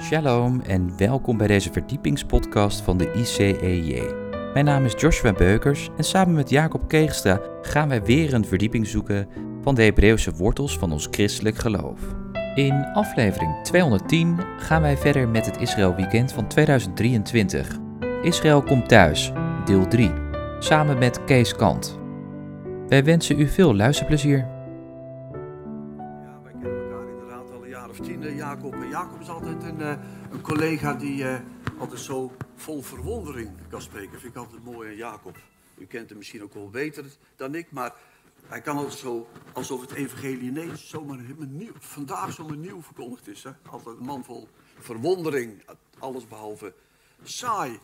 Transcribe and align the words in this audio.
Shalom 0.00 0.60
en 0.60 0.96
welkom 0.96 1.36
bij 1.36 1.46
deze 1.46 1.72
verdiepingspodcast 1.72 2.80
van 2.80 2.96
de 2.96 3.12
ICEJ. 3.12 4.02
Mijn 4.52 4.64
naam 4.64 4.84
is 4.84 4.94
Joshua 4.98 5.32
Beukers 5.32 5.88
en 5.96 6.04
samen 6.04 6.34
met 6.34 6.50
Jacob 6.50 6.88
Keegstra 6.88 7.40
gaan 7.62 7.88
wij 7.88 8.02
weer 8.02 8.34
een 8.34 8.44
verdieping 8.44 8.86
zoeken 8.86 9.28
van 9.62 9.74
de 9.74 9.82
Hebreeuwse 9.82 10.32
wortels 10.32 10.78
van 10.78 10.92
ons 10.92 11.08
christelijk 11.10 11.56
geloof. 11.56 12.00
In 12.54 12.84
aflevering 12.92 13.62
210 13.62 14.38
gaan 14.58 14.82
wij 14.82 14.96
verder 14.96 15.28
met 15.28 15.46
het 15.46 15.60
Israël 15.60 15.94
Weekend 15.94 16.32
van 16.32 16.46
2023. 16.46 17.78
Israël 18.22 18.62
komt 18.62 18.88
thuis, 18.88 19.32
deel 19.64 19.86
3, 19.86 20.10
samen 20.58 20.98
met 20.98 21.24
Kees 21.24 21.56
Kant. 21.56 21.98
Wij 22.88 23.04
wensen 23.04 23.40
u 23.40 23.48
veel 23.48 23.76
luisterplezier. 23.76 24.59
Jacob. 28.90 29.20
Is 29.20 29.28
altijd 29.28 29.62
een, 29.62 29.80
eh, 29.80 29.94
een 30.30 30.40
collega 30.40 30.94
die 30.94 31.28
eh, 31.28 31.40
altijd 31.78 32.00
zo 32.00 32.32
vol 32.54 32.82
verwondering 32.82 33.50
kan 33.68 33.82
spreken. 33.82 34.20
Vind 34.20 34.34
ik 34.34 34.40
altijd 34.40 34.64
mooi 34.64 34.88
aan 34.88 34.96
Jacob. 34.96 35.36
U 35.78 35.86
kent 35.86 36.08
hem 36.08 36.18
misschien 36.18 36.42
ook 36.42 36.54
wel 36.54 36.70
beter 36.70 37.04
dan 37.36 37.54
ik, 37.54 37.70
maar 37.70 37.94
hij 38.46 38.60
kan 38.60 38.76
altijd 38.76 38.98
zo, 38.98 39.28
alsof 39.52 39.80
het 39.80 39.92
evangelie 39.92 40.40
ineens 40.40 40.88
zomaar 40.88 41.18
vandaag 41.78 42.32
zomaar 42.32 42.56
nieuw 42.56 42.82
verkondigd 42.82 43.28
is. 43.28 43.46
Altijd 43.70 43.96
een 43.98 44.04
man 44.04 44.24
vol 44.24 44.48
verwondering, 44.78 45.62
alles 45.98 46.28
behalve 46.28 46.74
saai. 47.22 47.78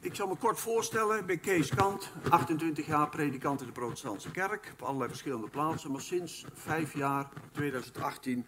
Ik 0.00 0.14
zal 0.14 0.26
me 0.26 0.36
kort 0.36 0.60
voorstellen, 0.60 1.18
ik 1.18 1.26
ben 1.26 1.40
Kees 1.40 1.68
Kant, 1.68 2.10
28 2.28 2.86
jaar 2.86 3.08
predikant 3.08 3.60
in 3.60 3.66
de 3.66 3.72
protestantse 3.72 4.30
kerk, 4.30 4.70
op 4.72 4.82
allerlei 4.82 5.08
verschillende 5.08 5.48
plaatsen, 5.48 5.92
maar 5.92 6.00
sinds 6.00 6.44
vijf 6.54 6.94
jaar, 6.94 7.28
2018, 7.52 8.46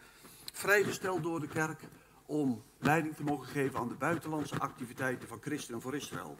vrijgesteld 0.57 1.23
door 1.23 1.41
de 1.41 1.49
kerk 1.49 1.81
om 2.27 2.63
leiding 2.79 3.17
te 3.17 3.23
mogen 3.23 3.47
geven 3.47 3.79
aan 3.79 3.89
de 3.89 3.95
buitenlandse 3.95 4.59
activiteiten 4.59 5.29
van 5.29 5.41
Christenen 5.41 5.81
voor 5.81 5.95
Israël. 5.95 6.37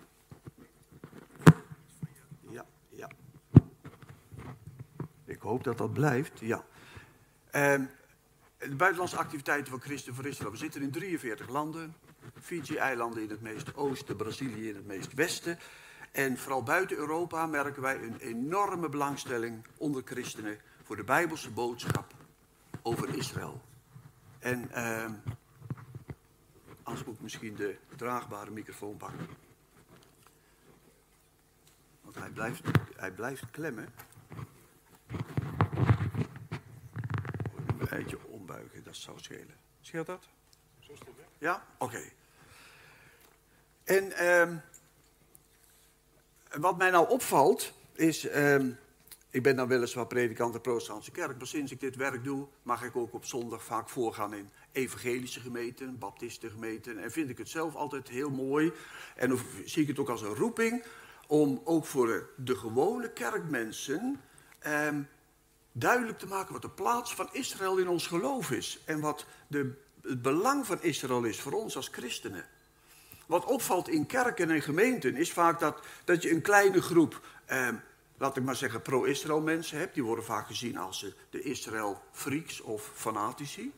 Ja, 2.49 2.65
ja. 2.89 3.11
Ik 5.25 5.41
hoop 5.41 5.65
dat 5.65 5.79
dat 5.79 5.93
blijft, 5.93 6.41
ja. 6.41 6.65
Ehm, 7.51 7.85
de 8.59 8.77
buitenlandse 8.77 9.17
activiteiten 9.17 9.71
van 9.71 9.81
Christen 9.81 10.15
voor 10.15 10.27
Israël. 10.27 10.51
We 10.51 10.57
zitten 10.57 10.83
in 10.83 10.91
43 10.91 11.49
landen. 11.49 11.95
Fiji-eilanden 12.41 13.23
in 13.23 13.31
het 13.31 13.43
meest 13.43 13.77
oosten, 13.77 14.17
Brazilië 14.17 14.69
in 14.69 14.75
het 14.75 14.87
meest 14.87 15.15
westen. 15.15 15.59
En 16.13 16.39
vooral 16.39 16.63
buiten 16.63 16.97
Europa 16.97 17.47
merken 17.47 17.83
wij 17.83 18.03
een 18.03 18.17
enorme 18.19 18.89
belangstelling 18.89 19.65
onder 19.77 20.03
christenen 20.05 20.59
voor 20.83 20.97
de 20.97 21.05
Bijbelse 21.05 21.51
boodschap 21.51 22.15
over 22.83 23.17
Israël. 23.17 23.63
En 24.47 24.71
ehm, 24.73 25.13
als 26.83 27.01
ik 27.01 27.21
misschien 27.21 27.57
de 27.57 27.77
draagbare 27.97 28.51
microfoon 28.51 28.97
pakken. 28.97 29.29
Want 32.01 32.17
hij 32.17 32.29
blijft, 32.31 32.63
hij 32.97 33.11
blijft 33.11 33.51
klemmen. 33.51 33.89
Een 37.67 37.89
beetje 37.91 38.27
ombuigen, 38.27 38.85
dat 38.85 38.97
zou 38.97 39.19
schelen. 39.21 39.57
Scheelt 39.81 40.07
dat? 40.07 40.29
Ja? 41.39 41.67
Oké. 41.79 42.03
En 43.85 44.13
ehm, 44.13 44.57
wat 46.61 46.77
mij 46.77 46.91
nou 46.91 47.09
opvalt 47.09 47.73
is, 47.93 48.27
ehm, 48.27 48.71
ik 49.31 49.43
ben 49.43 49.57
dan 49.57 49.69
weliswaar 49.69 50.07
predikant 50.07 50.53
de 50.53 50.61
protestantse 50.61 51.11
kerk, 51.11 51.37
maar 51.39 51.47
sinds 51.47 51.73
ik 51.73 51.81
dit 51.81 51.97
werk 51.97 52.25
doe, 52.25 52.47
mag 52.63 52.83
ik 52.83 52.97
ook 52.97 53.15
op 53.15 53.25
zondag 53.25 53.65
vaak 53.65 53.89
voorgaan 53.89 54.35
in 54.35 54.51
evangelische 54.73 55.41
gemeenten, 55.41 55.99
baptistengemeenten. 55.99 56.99
En 56.99 57.13
vind 57.13 57.31
ik 57.31 57.39
het 57.39 57.49
zelf 57.49 57.75
altijd 57.75 58.09
heel 58.09 58.31
mooi. 58.31 58.73
En 59.17 59.39
zie 59.65 59.83
ik 59.83 59.89
het 59.89 59.99
ook 59.99 60.09
als 60.09 60.23
een 60.23 60.35
roeping 60.35 60.85
om 61.27 61.61
ook 61.65 61.85
voor 61.85 62.31
de, 62.37 62.57
gewone 62.57 63.13
kerkmensen 63.13 64.21
ehm, 64.59 65.03
duidelijk 65.73 66.19
te 66.19 66.27
maken 66.27 66.53
wat 66.53 66.63
de 66.63 66.71
plaats 66.71 67.15
van 67.15 67.29
Israël 67.33 67.77
in 67.77 67.89
ons 67.89 68.07
geloof 68.07 68.51
is. 68.51 68.83
En 68.85 69.01
wat 69.01 69.27
de, 69.47 69.73
het 70.03 70.23
belang 70.23 70.67
van 70.67 70.83
Israël 70.83 71.25
is 71.25 71.41
voor 71.41 71.53
ons 71.53 71.77
als 71.77 71.89
christenen. 71.89 72.45
Wat 73.27 73.45
opvalt 73.45 73.89
in 73.89 74.07
kerken 74.07 74.51
en 74.51 74.63
gemeenten 74.63 75.17
is 75.17 75.33
vaak 75.33 75.61
dat, 75.61 75.87
dat 76.05 76.23
je 76.23 76.31
een 76.31 76.43
kleine 76.43 76.83
groep, 76.83 77.21
eh, 77.45 77.69
laat 78.19 78.37
ik 78.37 78.43
maar 78.43 78.57
zeggen, 78.57 78.83
pro-Israël 78.83 79.41
mensen 79.41 79.79
hebt. 79.79 79.95
Die 79.95 80.05
worden 80.05 80.25
vaak 80.25 80.47
gezien 80.47 80.77
als 80.77 81.07
de 81.31 81.43
Israël-freaks 81.43 82.61
of 82.61 82.91
fanatici. 82.95 83.73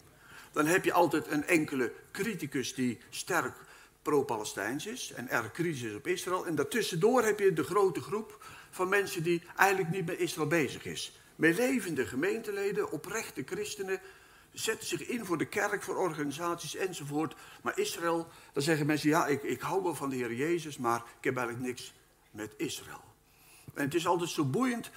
Dan 0.52 0.66
heb 0.66 0.84
je 0.84 0.92
altijd 0.92 1.30
een 1.30 1.46
enkele 1.46 1.92
criticus 2.12 2.74
die 2.74 2.98
sterk 3.10 3.54
pro-Palestijns 4.02 4.86
is 4.86 5.12
en 5.12 5.28
erg 5.28 5.50
kritisch 5.50 5.82
is 5.82 5.94
op 5.94 6.06
Israël. 6.06 6.46
En 6.46 6.54
daartussendoor 6.54 7.22
heb 7.24 7.38
je 7.38 7.52
de 7.52 7.64
grote 7.64 8.00
groep 8.00 8.44
van 8.70 8.88
mensen 8.88 9.22
die 9.22 9.42
eigenlijk 9.56 9.90
niet 9.90 10.06
met 10.06 10.18
Israël 10.18 10.48
bezig 10.48 10.84
is. 10.84 11.20
Met 11.36 11.56
levende 11.56 12.06
gemeenteleden, 12.06 12.90
oprechte 12.90 13.42
christenen, 13.46 14.00
zetten 14.52 14.88
zich 14.88 15.06
in 15.06 15.24
voor 15.24 15.38
de 15.38 15.46
kerk, 15.46 15.82
voor 15.82 15.96
organisaties 15.96 16.76
enzovoort. 16.76 17.34
Maar 17.62 17.78
Israël, 17.78 18.28
dan 18.52 18.62
zeggen 18.62 18.86
mensen, 18.86 19.08
ja, 19.08 19.26
ik, 19.26 19.42
ik 19.42 19.60
hou 19.60 19.82
wel 19.82 19.94
van 19.94 20.10
de 20.10 20.16
Heer 20.16 20.34
Jezus, 20.34 20.78
maar 20.78 21.02
ik 21.18 21.24
heb 21.24 21.36
eigenlijk 21.36 21.66
niks 21.66 21.94
met 22.30 22.54
Israël. 22.56 23.07
En 23.78 23.84
het 23.84 23.94
is 23.94 24.06
altijd 24.06 24.30
zo 24.30 24.44
boeiend 24.44 24.90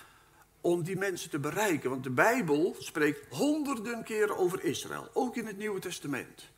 om 0.61 0.83
die 0.83 0.97
mensen 0.97 1.29
te 1.29 1.39
bereiken, 1.39 1.89
want 1.89 2.03
de 2.03 2.09
Bijbel 2.09 2.75
spreekt 2.79 3.35
honderden 3.35 4.03
keren 4.03 4.37
over 4.37 4.63
Israël, 4.63 5.09
ook 5.13 5.35
in 5.35 5.45
het 5.45 5.57
Nieuwe 5.57 5.79
Testament. 5.79 6.49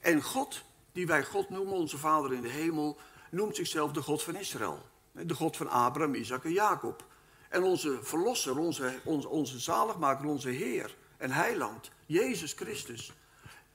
En 0.00 0.22
God, 0.22 0.64
die 0.92 1.06
wij 1.06 1.24
God 1.24 1.50
noemen, 1.50 1.74
onze 1.74 1.98
Vader 1.98 2.32
in 2.32 2.42
de 2.42 2.48
hemel, 2.48 2.98
noemt 3.30 3.56
zichzelf 3.56 3.92
de 3.92 4.02
God 4.02 4.22
van 4.22 4.36
Israël. 4.36 4.86
De 5.12 5.34
God 5.34 5.56
van 5.56 5.68
Abraham, 5.68 6.14
Isaac 6.14 6.44
en 6.44 6.52
Jacob. 6.52 7.04
En 7.48 7.62
onze 7.62 7.98
verlosser, 8.02 8.58
onze, 8.58 9.00
onze, 9.04 9.28
onze 9.28 9.58
zaligmaker, 9.58 10.26
onze 10.26 10.48
Heer 10.48 10.96
en 11.16 11.30
Heiland, 11.30 11.90
Jezus 12.06 12.52
Christus. 12.52 13.12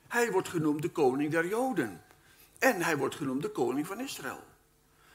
Hij 0.08 0.32
wordt 0.32 0.50
genoemd 0.50 0.82
de 0.82 0.90
koning 0.90 1.32
der 1.32 1.48
Joden. 1.48 2.04
En 2.60 2.82
hij 2.82 2.98
wordt 2.98 3.16
genoemd 3.16 3.42
de 3.42 3.50
koning 3.50 3.88
van 3.88 4.00
Israël. 4.00 4.44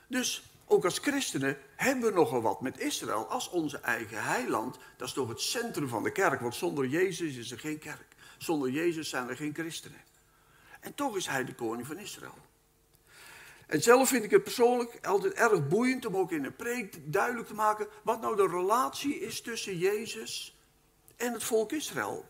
Dus 0.07 0.50
ook 0.71 0.85
als 0.85 0.99
christenen 0.99 1.59
hebben 1.77 2.05
we 2.05 2.15
nogal 2.15 2.43
wat 2.43 2.61
met 2.61 2.79
Israël 2.79 3.27
als 3.27 3.49
onze 3.49 3.79
eigen 3.79 4.23
heiland. 4.23 4.79
Dat 4.97 5.09
is 5.09 5.15
toch 5.15 5.29
het 5.29 5.41
centrum 5.41 5.89
van 5.89 6.03
de 6.03 6.13
kerk, 6.13 6.41
want 6.41 6.55
zonder 6.55 6.87
Jezus 6.87 7.37
is 7.37 7.51
er 7.51 7.59
geen 7.59 7.79
kerk. 7.79 8.17
Zonder 8.39 8.71
Jezus 8.71 9.09
zijn 9.09 9.29
er 9.29 9.37
geen 9.37 9.55
christenen. 9.55 10.01
En 10.81 10.95
toch 10.95 11.17
is 11.17 11.27
hij 11.27 11.45
de 11.45 11.55
koning 11.55 11.87
van 11.87 11.99
Israël. 11.99 12.39
En 13.67 13.83
zelf 13.83 14.09
vind 14.09 14.25
ik 14.25 14.31
het 14.31 14.43
persoonlijk 14.43 15.07
altijd 15.07 15.33
erg 15.33 15.69
boeiend 15.69 16.07
om 16.07 16.17
ook 16.17 16.33
in 16.33 16.45
een 16.45 16.57
preek 16.57 17.13
duidelijk 17.13 17.49
te 17.49 17.55
maken 17.55 17.89
wat 18.03 18.21
nou 18.21 18.37
de 18.37 18.47
relatie 18.49 19.21
is 19.21 19.41
tussen 19.41 19.79
Jezus 19.79 20.59
en 21.17 21.33
het 21.33 21.45
volk 21.45 21.73
Israël. 21.73 22.27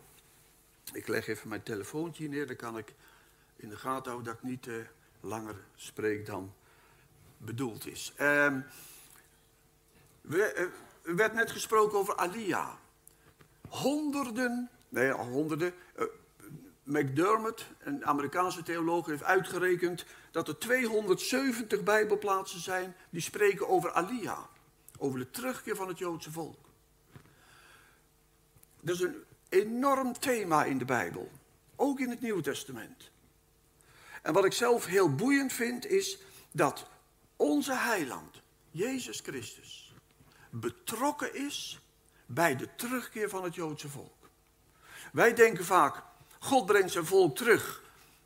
Ik 0.93 1.09
leg 1.09 1.27
even 1.27 1.49
mijn 1.49 1.63
telefoontje 1.63 2.29
neer, 2.29 2.47
dan 2.47 2.57
kan 2.57 2.79
ik 2.79 2.95
in 3.57 3.69
de 3.69 3.77
gaten 3.77 4.11
houden 4.11 4.33
dat 4.33 4.43
ik 4.43 4.49
niet 4.49 4.67
uh, 4.67 4.75
langer 5.21 5.57
spreek 5.77 6.27
dan 6.27 6.55
bedoeld 7.45 7.87
is. 7.87 8.13
Uh, 8.21 8.45
er 11.03 11.17
werd 11.17 11.33
net 11.33 11.51
gesproken 11.51 11.99
over 11.99 12.17
Alia. 12.17 12.79
Honderden, 13.69 14.71
nee, 14.89 15.11
honderden. 15.11 15.75
Uh, 15.99 16.05
McDermott, 16.83 17.67
een 17.79 18.07
Amerikaanse 18.07 18.63
theoloog, 18.63 19.07
heeft 19.07 19.23
uitgerekend 19.23 20.05
dat 20.31 20.49
er 20.49 20.59
270 20.59 21.83
Bijbelplaatsen 21.83 22.61
zijn 22.61 22.95
die 23.11 23.21
spreken 23.21 23.69
over 23.69 23.93
Alia. 23.93 24.49
Over 24.99 25.19
de 25.19 25.31
terugkeer 25.31 25.77
van 25.77 25.89
het 25.89 25.99
Joodse 25.99 26.31
volk. 26.31 26.69
Dat 28.81 28.95
is 28.95 29.01
een 29.01 29.25
enorm 29.49 30.19
thema 30.19 30.65
in 30.65 30.79
de 30.79 30.85
Bijbel. 30.85 31.31
Ook 31.77 32.01
in 32.01 32.11
het 32.11 32.21
Nieuwe 32.21 32.43
Testament. 32.43 33.11
En 34.23 34.33
wat 34.33 34.45
ik 34.45 34.53
zelf 34.53 34.87
heel 34.87 35.15
boeiend 35.15 35.53
vind 35.53 35.87
is 35.87 36.19
dat 36.53 36.87
onze 37.41 37.75
heiland, 37.75 38.43
Jezus 38.71 39.21
Christus, 39.21 39.95
betrokken 40.51 41.35
is 41.35 41.81
bij 42.27 42.57
de 42.57 42.69
terugkeer 42.77 43.29
van 43.29 43.45
het 43.45 43.55
Joodse 43.55 43.89
volk. 43.89 44.31
Wij 45.13 45.35
denken 45.35 45.65
vaak, 45.65 46.03
God 46.39 46.67
brengt 46.67 46.93
zijn 46.93 47.07
volk 47.07 47.37
terug. 47.37 47.83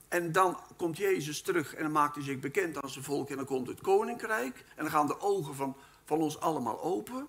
En 0.09 0.33
dan 0.33 0.61
komt 0.77 0.97
Jezus 0.97 1.43
terug 1.43 1.75
en 1.75 1.83
dan 1.83 1.93
maakt 1.93 2.15
hij 2.15 2.25
zich 2.25 2.39
bekend 2.39 2.83
aan 2.83 2.91
zijn 2.91 3.05
volk 3.05 3.31
en 3.31 3.37
dan 3.37 3.45
komt 3.45 3.67
het 3.67 3.81
koninkrijk. 3.81 4.65
En 4.77 4.83
dan 4.83 4.91
gaan 4.91 5.07
de 5.07 5.21
ogen 5.21 5.55
van, 5.55 5.77
van 6.05 6.19
ons 6.19 6.41
allemaal 6.41 6.83
open. 6.83 7.29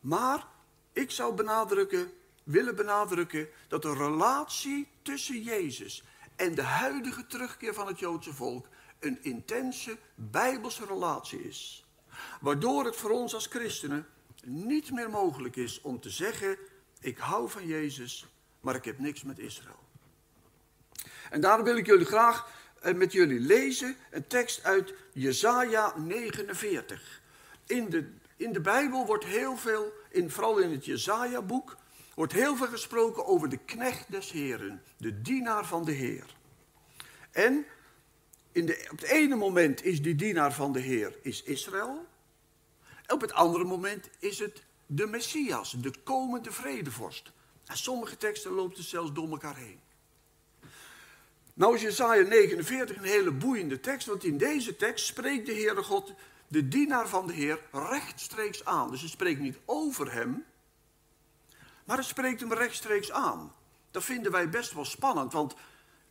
Maar 0.00 0.46
ik 0.92 1.10
zou 1.10 1.34
benadrukken, 1.34 2.12
willen 2.42 2.76
benadrukken 2.76 3.48
dat 3.68 3.82
de 3.82 3.94
relatie 3.94 4.88
tussen 5.02 5.42
Jezus 5.42 6.04
en 6.36 6.54
de 6.54 6.62
huidige 6.62 7.26
terugkeer 7.26 7.74
van 7.74 7.86
het 7.86 7.98
Joodse 7.98 8.34
volk 8.34 8.66
een 9.02 9.18
intense 9.22 9.98
bijbelse 10.14 10.86
relatie 10.86 11.42
is. 11.42 11.86
Waardoor 12.40 12.84
het 12.84 12.96
voor 12.96 13.10
ons 13.10 13.34
als 13.34 13.46
christenen 13.46 14.06
niet 14.44 14.90
meer 14.90 15.10
mogelijk 15.10 15.56
is 15.56 15.80
om 15.80 16.00
te 16.00 16.10
zeggen, 16.10 16.58
ik 17.00 17.18
hou 17.18 17.50
van 17.50 17.66
Jezus, 17.66 18.26
maar 18.60 18.74
ik 18.74 18.84
heb 18.84 18.98
niks 18.98 19.22
met 19.22 19.38
Israël. 19.38 19.80
En 21.30 21.40
daarom 21.40 21.64
wil 21.64 21.76
ik 21.76 21.86
jullie 21.86 22.06
graag 22.06 22.48
eh, 22.80 22.94
met 22.94 23.12
jullie 23.12 23.40
lezen 23.40 23.96
een 24.10 24.26
tekst 24.26 24.64
uit 24.64 24.94
Jesaja 25.12 25.98
49. 25.98 27.20
In 27.66 27.90
de, 27.90 28.10
in 28.36 28.52
de 28.52 28.60
Bijbel 28.60 29.06
wordt 29.06 29.24
heel 29.24 29.56
veel, 29.56 29.92
in, 30.10 30.30
vooral 30.30 30.58
in 30.58 30.70
het 30.70 30.84
Jesaja-boek, 30.84 31.76
wordt 32.14 32.32
heel 32.32 32.56
veel 32.56 32.66
gesproken 32.66 33.26
over 33.26 33.48
de 33.48 33.56
knecht 33.56 34.10
des 34.10 34.30
Heren, 34.30 34.82
de 34.96 35.22
dienaar 35.22 35.66
van 35.66 35.84
de 35.84 35.92
Heer. 35.92 36.36
En 37.30 37.66
in 38.52 38.66
de, 38.66 38.88
op 38.90 38.98
het 38.98 39.08
ene 39.08 39.36
moment 39.36 39.84
is 39.84 40.02
die 40.02 40.14
dienaar 40.14 40.52
van 40.52 40.72
de 40.72 40.80
Heer 40.80 41.18
is 41.22 41.42
Israël. 41.42 42.06
Op 43.06 43.20
het 43.20 43.32
andere 43.32 43.64
moment 43.64 44.08
is 44.18 44.38
het 44.38 44.62
de 44.86 45.06
Messias, 45.06 45.70
de 45.70 45.92
komende 46.04 46.52
vredevorst. 46.52 47.32
En 47.66 47.76
sommige 47.76 48.16
teksten 48.16 48.52
lopen 48.52 48.76
het 48.76 48.86
zelfs 48.86 49.12
door 49.12 49.30
elkaar 49.30 49.56
heen. 49.56 49.80
Nou 51.54 51.74
is 51.74 51.82
Jesaja 51.82 52.22
49 52.22 52.96
een 52.96 53.02
hele 53.02 53.30
boeiende 53.30 53.80
tekst, 53.80 54.06
want 54.06 54.24
in 54.24 54.38
deze 54.38 54.76
tekst 54.76 55.06
spreekt 55.06 55.46
de 55.46 55.52
Heere 55.52 55.82
God 55.82 56.12
de 56.48 56.68
dienaar 56.68 57.08
van 57.08 57.26
de 57.26 57.32
Heer 57.32 57.60
rechtstreeks 57.72 58.64
aan. 58.64 58.90
Dus 58.90 59.00
het 59.00 59.10
spreekt 59.10 59.40
niet 59.40 59.58
over 59.64 60.12
hem, 60.12 60.44
maar 61.84 61.96
het 61.96 62.06
spreekt 62.06 62.40
hem 62.40 62.52
rechtstreeks 62.52 63.10
aan. 63.12 63.54
Dat 63.90 64.04
vinden 64.04 64.32
wij 64.32 64.48
best 64.48 64.72
wel 64.72 64.84
spannend, 64.84 65.32
want 65.32 65.54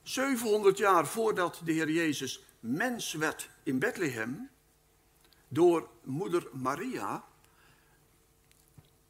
700 0.03 0.77
jaar 0.77 1.07
voordat 1.07 1.61
de 1.63 1.71
Heer 1.71 1.89
Jezus 1.89 2.43
mens 2.59 3.13
werd 3.13 3.49
in 3.63 3.79
Bethlehem, 3.79 4.49
door 5.47 5.89
moeder 6.03 6.47
Maria, 6.51 7.23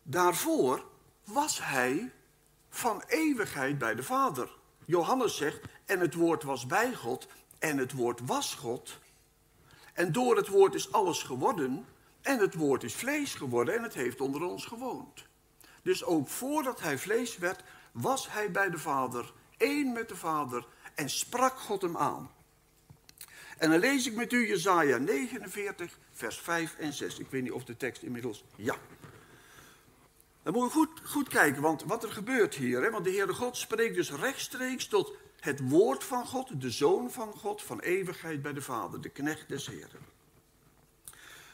daarvoor 0.03 0.85
was 1.23 1.59
hij 1.63 2.11
van 2.69 3.03
eeuwigheid 3.07 3.77
bij 3.77 3.95
de 3.95 4.03
Vader. 4.03 4.49
Johannes 4.85 5.37
zegt, 5.37 5.59
en 5.85 5.99
het 5.99 6.13
woord 6.13 6.43
was 6.43 6.65
bij 6.65 6.93
God, 6.93 7.27
en 7.59 7.77
het 7.77 7.91
woord 7.91 8.19
was 8.25 8.55
God. 8.55 8.99
En 9.93 10.11
door 10.11 10.35
het 10.35 10.47
woord 10.47 10.73
is 10.73 10.91
alles 10.91 11.23
geworden, 11.23 11.85
en 12.21 12.39
het 12.39 12.53
woord 12.53 12.83
is 12.83 12.93
vlees 12.93 13.33
geworden, 13.33 13.75
en 13.75 13.83
het 13.83 13.93
heeft 13.93 14.21
onder 14.21 14.43
ons 14.43 14.65
gewoond. 14.65 15.25
Dus 15.81 16.03
ook 16.03 16.27
voordat 16.27 16.79
hij 16.79 16.97
vlees 16.97 17.37
werd, 17.37 17.63
was 17.91 18.31
hij 18.31 18.51
bij 18.51 18.69
de 18.69 18.77
Vader, 18.77 19.33
één 19.57 19.93
met 19.93 20.09
de 20.09 20.15
Vader, 20.15 20.65
en 20.95 21.09
sprak 21.09 21.59
God 21.59 21.81
hem 21.81 21.97
aan. 21.97 22.31
En 23.57 23.69
dan 23.69 23.79
lees 23.79 24.07
ik 24.07 24.15
met 24.15 24.33
u 24.33 24.47
Jezaja 24.47 24.97
49, 24.97 25.97
vers 26.11 26.39
5 26.39 26.75
en 26.77 26.93
6. 26.93 27.19
Ik 27.19 27.27
weet 27.29 27.43
niet 27.43 27.51
of 27.51 27.63
de 27.63 27.77
tekst 27.77 28.01
inmiddels... 28.01 28.43
Ja. 28.55 28.75
Dan 30.43 30.53
moet 30.53 30.63
je 30.63 30.69
goed, 30.69 30.89
goed 31.03 31.27
kijken, 31.27 31.61
want 31.61 31.83
wat 31.83 32.03
er 32.03 32.11
gebeurt 32.11 32.55
hier. 32.55 32.81
Hè? 32.81 32.89
Want 32.89 33.03
de 33.03 33.11
Heere 33.11 33.33
God 33.33 33.57
spreekt 33.57 33.95
dus 33.95 34.11
rechtstreeks 34.11 34.87
tot 34.87 35.13
het 35.39 35.69
woord 35.69 36.03
van 36.03 36.25
God, 36.25 36.61
de 36.61 36.71
Zoon 36.71 37.11
van 37.11 37.33
God, 37.33 37.61
van 37.61 37.79
eeuwigheid 37.79 38.41
bij 38.41 38.53
de 38.53 38.61
Vader, 38.61 39.01
de 39.01 39.09
knecht 39.09 39.49
des 39.49 39.67
Heren. 39.67 39.99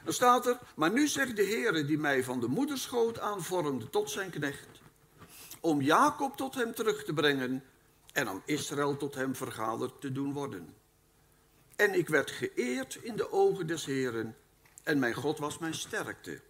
Dan 0.04 0.14
staat 0.14 0.48
er, 0.48 0.60
maar 0.76 0.92
nu 0.92 1.08
zegt 1.08 1.36
de 1.36 1.44
Heere 1.44 1.86
die 1.86 1.98
mij 1.98 2.24
van 2.24 2.40
de 2.40 2.48
moederschoot 2.48 3.20
aanvormde 3.20 3.90
tot 3.90 4.10
zijn 4.10 4.30
knecht, 4.30 4.68
om 5.60 5.82
Jacob 5.82 6.38
tot 6.38 6.56
hem 6.56 6.74
terug 6.74 7.04
te 7.04 7.14
brengen 7.14 7.64
en 8.18 8.30
om 8.30 8.42
Israël 8.46 8.98
tot 8.98 9.16
hem 9.16 9.36
vergaderd 9.36 10.02
te 10.02 10.12
doen 10.12 10.34
worden. 10.34 10.76
En 11.76 11.94
ik 11.94 12.10
werd 12.10 12.32
geëerd 12.32 12.96
in 12.96 13.16
de 13.16 13.32
ogen 13.32 13.68
des 13.68 13.86
Heren 13.86 14.36
en 14.84 15.00
mijn 15.00 15.14
God 15.14 15.40
was 15.40 15.58
mijn 15.58 15.74
sterkte. 15.74 16.42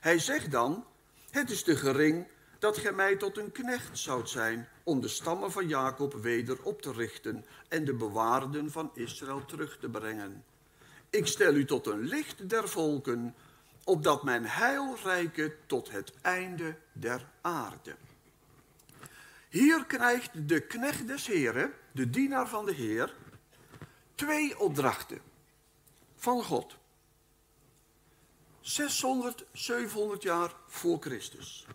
Hij 0.00 0.18
zegt 0.18 0.50
dan, 0.50 0.84
het 1.30 1.50
is 1.50 1.62
te 1.62 1.76
gering 1.76 2.26
dat 2.58 2.78
gij 2.78 2.92
mij 2.92 3.16
tot 3.16 3.38
een 3.38 3.52
knecht 3.52 3.98
zoudt 3.98 4.28
zijn 4.28 4.68
om 4.82 5.00
de 5.00 5.08
stammen 5.08 5.52
van 5.52 5.68
Jacob 5.68 6.14
weder 6.14 6.62
op 6.62 6.82
te 6.82 6.92
richten 6.92 7.46
en 7.68 7.84
de 7.84 7.94
bewaarden 7.94 8.70
van 8.70 8.90
Israël 8.94 9.44
terug 9.44 9.78
te 9.78 9.88
brengen. 9.88 10.44
Ik 11.10 11.26
stel 11.26 11.54
u 11.54 11.64
tot 11.64 11.86
een 11.86 12.00
licht 12.00 12.48
der 12.48 12.68
volken, 12.68 13.34
opdat 13.84 14.22
mijn 14.22 14.46
heil 14.46 14.96
rijke 15.02 15.56
tot 15.66 15.90
het 15.90 16.12
einde 16.22 16.76
der 16.92 17.28
aarde. 17.40 17.96
Hier 19.56 19.84
krijgt 19.86 20.48
de 20.48 20.60
knecht 20.60 21.06
des 21.06 21.26
Heren, 21.26 21.72
de 21.92 22.10
dienaar 22.10 22.48
van 22.48 22.64
de 22.64 22.72
Heer, 22.72 23.14
twee 24.14 24.58
opdrachten 24.58 25.20
van 26.16 26.42
God. 26.42 26.76
600, 28.60 29.44
700 29.52 30.22
jaar 30.22 30.54
voor 30.66 31.00
Christus. 31.00 31.66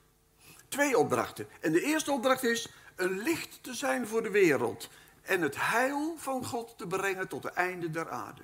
Twee 0.68 0.98
opdrachten. 0.98 1.48
En 1.62 1.72
de 1.72 1.82
eerste 1.82 2.12
opdracht 2.12 2.44
is 2.44 2.68
een 2.96 3.22
licht 3.22 3.64
te 3.64 3.74
zijn 3.74 4.08
voor 4.08 4.24
de 4.24 4.32
wereld 4.32 4.90
en 5.22 5.42
het 5.42 5.56
heil 5.58 6.16
van 6.18 6.46
God 6.46 6.78
te 6.78 6.88
brengen 6.88 7.28
tot 7.28 7.44
het 7.44 7.54
einde 7.54 7.90
der 7.90 8.10
aarde. 8.10 8.44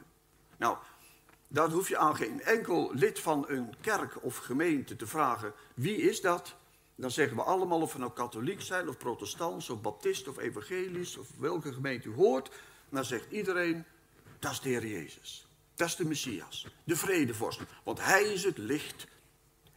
Nou, 0.58 0.78
dan 1.48 1.72
hoef 1.72 1.88
je 1.88 1.98
aan 1.98 2.16
geen 2.16 2.42
enkel 2.42 2.92
lid 2.94 3.20
van 3.20 3.46
een 3.48 3.76
kerk 3.82 4.24
of 4.24 4.38
gemeente 4.38 4.96
te 4.96 5.08
vragen 5.08 5.54
wie 5.74 5.98
is 5.98 6.22
dat. 6.22 6.56
Dan 6.98 7.12
zeggen 7.12 7.38
we 7.38 7.44
allemaal 7.44 7.82
of 7.82 7.94
we 7.94 8.00
nou 8.00 8.12
katholiek 8.12 8.62
zijn 8.62 8.90
of 8.90 8.98
protestants 8.98 9.70
of 9.70 9.82
baptist 9.82 10.28
of 10.28 10.38
evangelisch 10.38 11.18
of 11.18 11.28
welke 11.38 11.74
gemeente 11.74 12.08
u 12.08 12.14
hoort. 12.14 12.50
Dan 12.90 13.06
zegt 13.06 13.32
iedereen, 13.32 13.86
dat 14.40 14.52
is 14.52 14.60
de 14.60 14.70
Heer 14.70 14.86
Jezus. 14.86 15.48
Dat 15.76 15.88
is 15.88 15.96
de 15.96 16.06
Messias, 16.06 16.68
de 16.84 16.96
vredevorst. 16.96 17.62
Want 17.84 18.00
hij 18.02 18.24
is 18.24 18.44
het 18.44 18.58
licht 18.58 19.08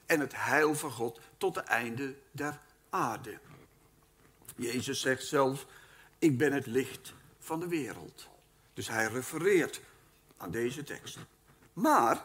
en 0.07 0.21
het 0.21 0.33
heil 0.37 0.75
van 0.75 0.91
God 0.91 1.21
tot 1.37 1.55
het 1.55 1.65
einde 1.65 2.15
der 2.31 2.61
aarde. 2.91 3.39
Jezus 4.57 5.01
zegt 5.01 5.27
zelf, 5.27 5.67
ik 6.19 6.39
ben 6.39 6.53
het 6.53 6.67
licht 6.67 7.13
van 7.39 7.61
de 7.61 7.69
wereld. 7.69 8.29
Dus 8.75 8.89
hij 8.89 9.07
refereert 9.07 9.81
aan 10.37 10.51
deze 10.51 10.83
tekst. 10.83 11.19
Maar 11.73 12.25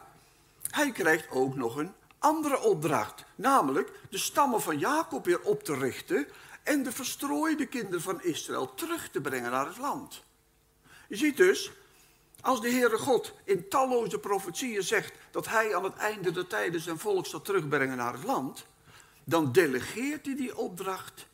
hij 0.70 0.92
krijgt 0.92 1.30
ook 1.30 1.54
nog 1.54 1.76
een 1.76 1.92
andere 2.26 2.60
opdracht, 2.60 3.24
namelijk 3.34 3.92
de 4.10 4.18
stammen 4.18 4.62
van 4.62 4.78
Jacob 4.78 5.24
weer 5.24 5.40
op 5.40 5.62
te 5.62 5.74
richten 5.74 6.28
en 6.62 6.82
de 6.82 6.92
verstrooide 6.92 7.66
kinderen 7.66 8.00
van 8.00 8.22
Israël 8.22 8.74
terug 8.74 9.10
te 9.10 9.20
brengen 9.20 9.50
naar 9.50 9.66
het 9.66 9.78
land. 9.78 10.24
Je 11.08 11.16
ziet 11.16 11.36
dus, 11.36 11.72
als 12.40 12.60
de 12.60 12.70
Heere 12.70 12.98
God 12.98 13.34
in 13.44 13.68
talloze 13.68 14.18
profetieën 14.18 14.82
zegt 14.82 15.14
dat 15.30 15.48
hij 15.48 15.76
aan 15.76 15.84
het 15.84 15.96
einde 15.96 16.32
der 16.32 16.46
tijden 16.46 16.80
zijn 16.80 16.98
volk 16.98 17.26
zal 17.26 17.42
terugbrengen 17.42 17.96
naar 17.96 18.12
het 18.12 18.24
land, 18.24 18.66
dan 19.24 19.52
delegeert 19.52 20.26
hij 20.26 20.36
die 20.36 20.56
opdracht 20.56 21.26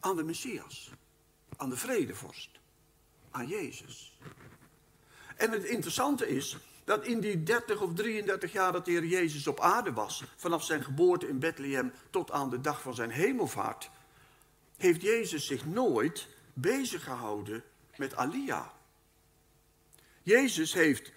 aan 0.00 0.16
de 0.16 0.24
Messias, 0.24 0.90
aan 1.56 1.70
de 1.70 1.76
vredevorst, 1.76 2.50
aan 3.30 3.46
Jezus. 3.46 4.18
En 5.36 5.50
het 5.50 5.64
interessante 5.64 6.28
is 6.28 6.56
dat 6.88 7.04
in 7.04 7.20
die 7.20 7.42
30 7.42 7.80
of 7.80 7.94
33 7.94 8.52
jaar 8.52 8.72
dat 8.72 8.84
de 8.84 8.90
Heer 8.90 9.04
Jezus 9.04 9.46
op 9.46 9.60
aarde 9.60 9.92
was, 9.92 10.24
vanaf 10.36 10.64
zijn 10.64 10.84
geboorte 10.84 11.28
in 11.28 11.38
Bethlehem 11.38 11.92
tot 12.10 12.30
aan 12.30 12.50
de 12.50 12.60
dag 12.60 12.82
van 12.82 12.94
zijn 12.94 13.10
hemelvaart, 13.10 13.90
heeft 14.76 15.02
Jezus 15.02 15.46
zich 15.46 15.66
nooit 15.66 16.28
bezig 16.52 17.04
gehouden 17.04 17.64
met 17.96 18.16
Alia. 18.16 18.72
Jezus 20.22 20.72
heeft 20.72 21.12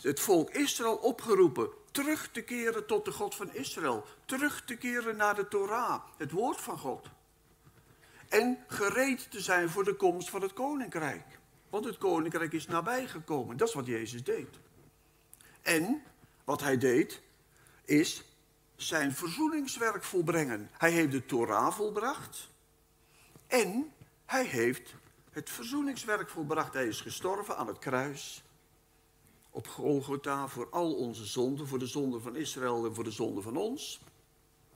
het 0.00 0.20
volk 0.20 0.50
Israël 0.50 0.96
opgeroepen 0.96 1.68
terug 1.90 2.30
te 2.32 2.42
keren 2.42 2.86
tot 2.86 3.04
de 3.04 3.12
God 3.12 3.34
van 3.34 3.54
Israël, 3.54 4.04
terug 4.24 4.64
te 4.64 4.76
keren 4.76 5.16
naar 5.16 5.34
de 5.34 5.48
Torah, 5.48 6.02
het 6.16 6.30
woord 6.30 6.60
van 6.60 6.78
God. 6.78 7.06
En 8.28 8.58
gereed 8.66 9.30
te 9.30 9.40
zijn 9.40 9.68
voor 9.68 9.84
de 9.84 9.94
komst 9.94 10.30
van 10.30 10.42
het 10.42 10.52
koninkrijk. 10.52 11.38
Want 11.70 11.84
het 11.84 11.98
koninkrijk 11.98 12.52
is 12.52 12.66
nabijgekomen. 12.66 13.56
Dat 13.56 13.68
is 13.68 13.74
wat 13.74 13.86
Jezus 13.86 14.24
deed. 14.24 14.48
En 15.66 16.02
wat 16.44 16.60
hij 16.60 16.78
deed, 16.78 17.22
is 17.84 18.24
zijn 18.76 19.12
verzoeningswerk 19.12 20.04
volbrengen. 20.04 20.70
Hij 20.72 20.90
heeft 20.90 21.10
de 21.10 21.26
Torah 21.26 21.72
volbracht. 21.72 22.48
En 23.46 23.92
hij 24.24 24.44
heeft 24.44 24.94
het 25.30 25.50
verzoeningswerk 25.50 26.28
volbracht. 26.28 26.72
Hij 26.72 26.86
is 26.86 27.00
gestorven 27.00 27.56
aan 27.56 27.66
het 27.66 27.78
kruis. 27.78 28.42
Op 29.50 29.66
Golgotha 29.66 30.48
voor 30.48 30.68
al 30.70 30.94
onze 30.94 31.24
zonden, 31.24 31.66
voor 31.66 31.78
de 31.78 31.86
zonden 31.86 32.22
van 32.22 32.36
Israël 32.36 32.86
en 32.86 32.94
voor 32.94 33.04
de 33.04 33.10
zonden 33.10 33.42
van 33.42 33.56
ons. 33.56 34.00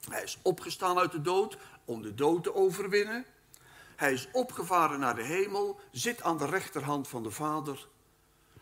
Hij 0.09 0.23
is 0.23 0.37
opgestaan 0.41 0.97
uit 0.97 1.11
de 1.11 1.21
dood 1.21 1.57
om 1.85 2.01
de 2.01 2.13
dood 2.13 2.43
te 2.43 2.55
overwinnen. 2.55 3.25
Hij 3.95 4.13
is 4.13 4.27
opgevaren 4.31 4.99
naar 4.99 5.15
de 5.15 5.23
hemel, 5.23 5.79
zit 5.91 6.21
aan 6.21 6.37
de 6.37 6.45
rechterhand 6.45 7.07
van 7.07 7.23
de 7.23 7.31
Vader. 7.31 7.87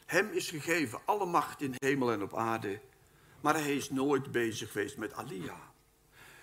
Hem 0.10 0.30
is 0.32 0.50
gegeven 0.50 1.00
alle 1.06 1.26
macht 1.26 1.62
in 1.62 1.74
hemel 1.78 2.12
en 2.12 2.22
op 2.22 2.36
aarde. 2.36 2.80
Maar 3.42 3.54
hij 3.54 3.76
is 3.76 3.90
nooit 3.90 4.32
bezig 4.32 4.72
geweest 4.72 4.98
met 4.98 5.14
Alia. 5.14 5.72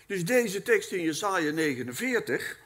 Dus 0.07 0.25
deze 0.25 0.63
tekst 0.63 0.93
in 0.93 1.03
Jesaja 1.03 1.51
49, 1.51 2.61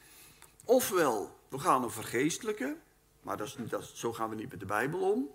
ofwel 0.65 1.39
we 1.49 1.59
gaan 1.59 1.81
hem 1.81 1.91
vergeestelijken, 1.91 2.81
maar 3.23 3.37
dat 3.37 3.47
is, 3.47 3.57
dat, 3.69 3.85
zo 3.95 4.13
gaan 4.13 4.29
we 4.29 4.35
niet 4.35 4.51
met 4.51 4.61
de 4.61 4.67
Bijbel 4.67 5.11
om. 5.13 5.31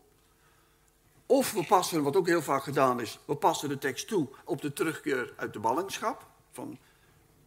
Of 1.25 1.51
we 1.51 1.65
passen, 1.65 2.03
wat 2.03 2.15
ook 2.15 2.27
heel 2.27 2.41
vaak 2.41 2.63
gedaan 2.63 3.01
is, 3.01 3.19
we 3.25 3.36
passen 3.36 3.69
de 3.69 3.77
tekst 3.77 4.07
toe 4.07 4.27
op 4.43 4.62
de 4.62 4.74
terugkeer 4.74 5.34
uit 5.36 5.53
de 5.53 5.60
ballingschap 5.60 6.27
van 6.51 6.77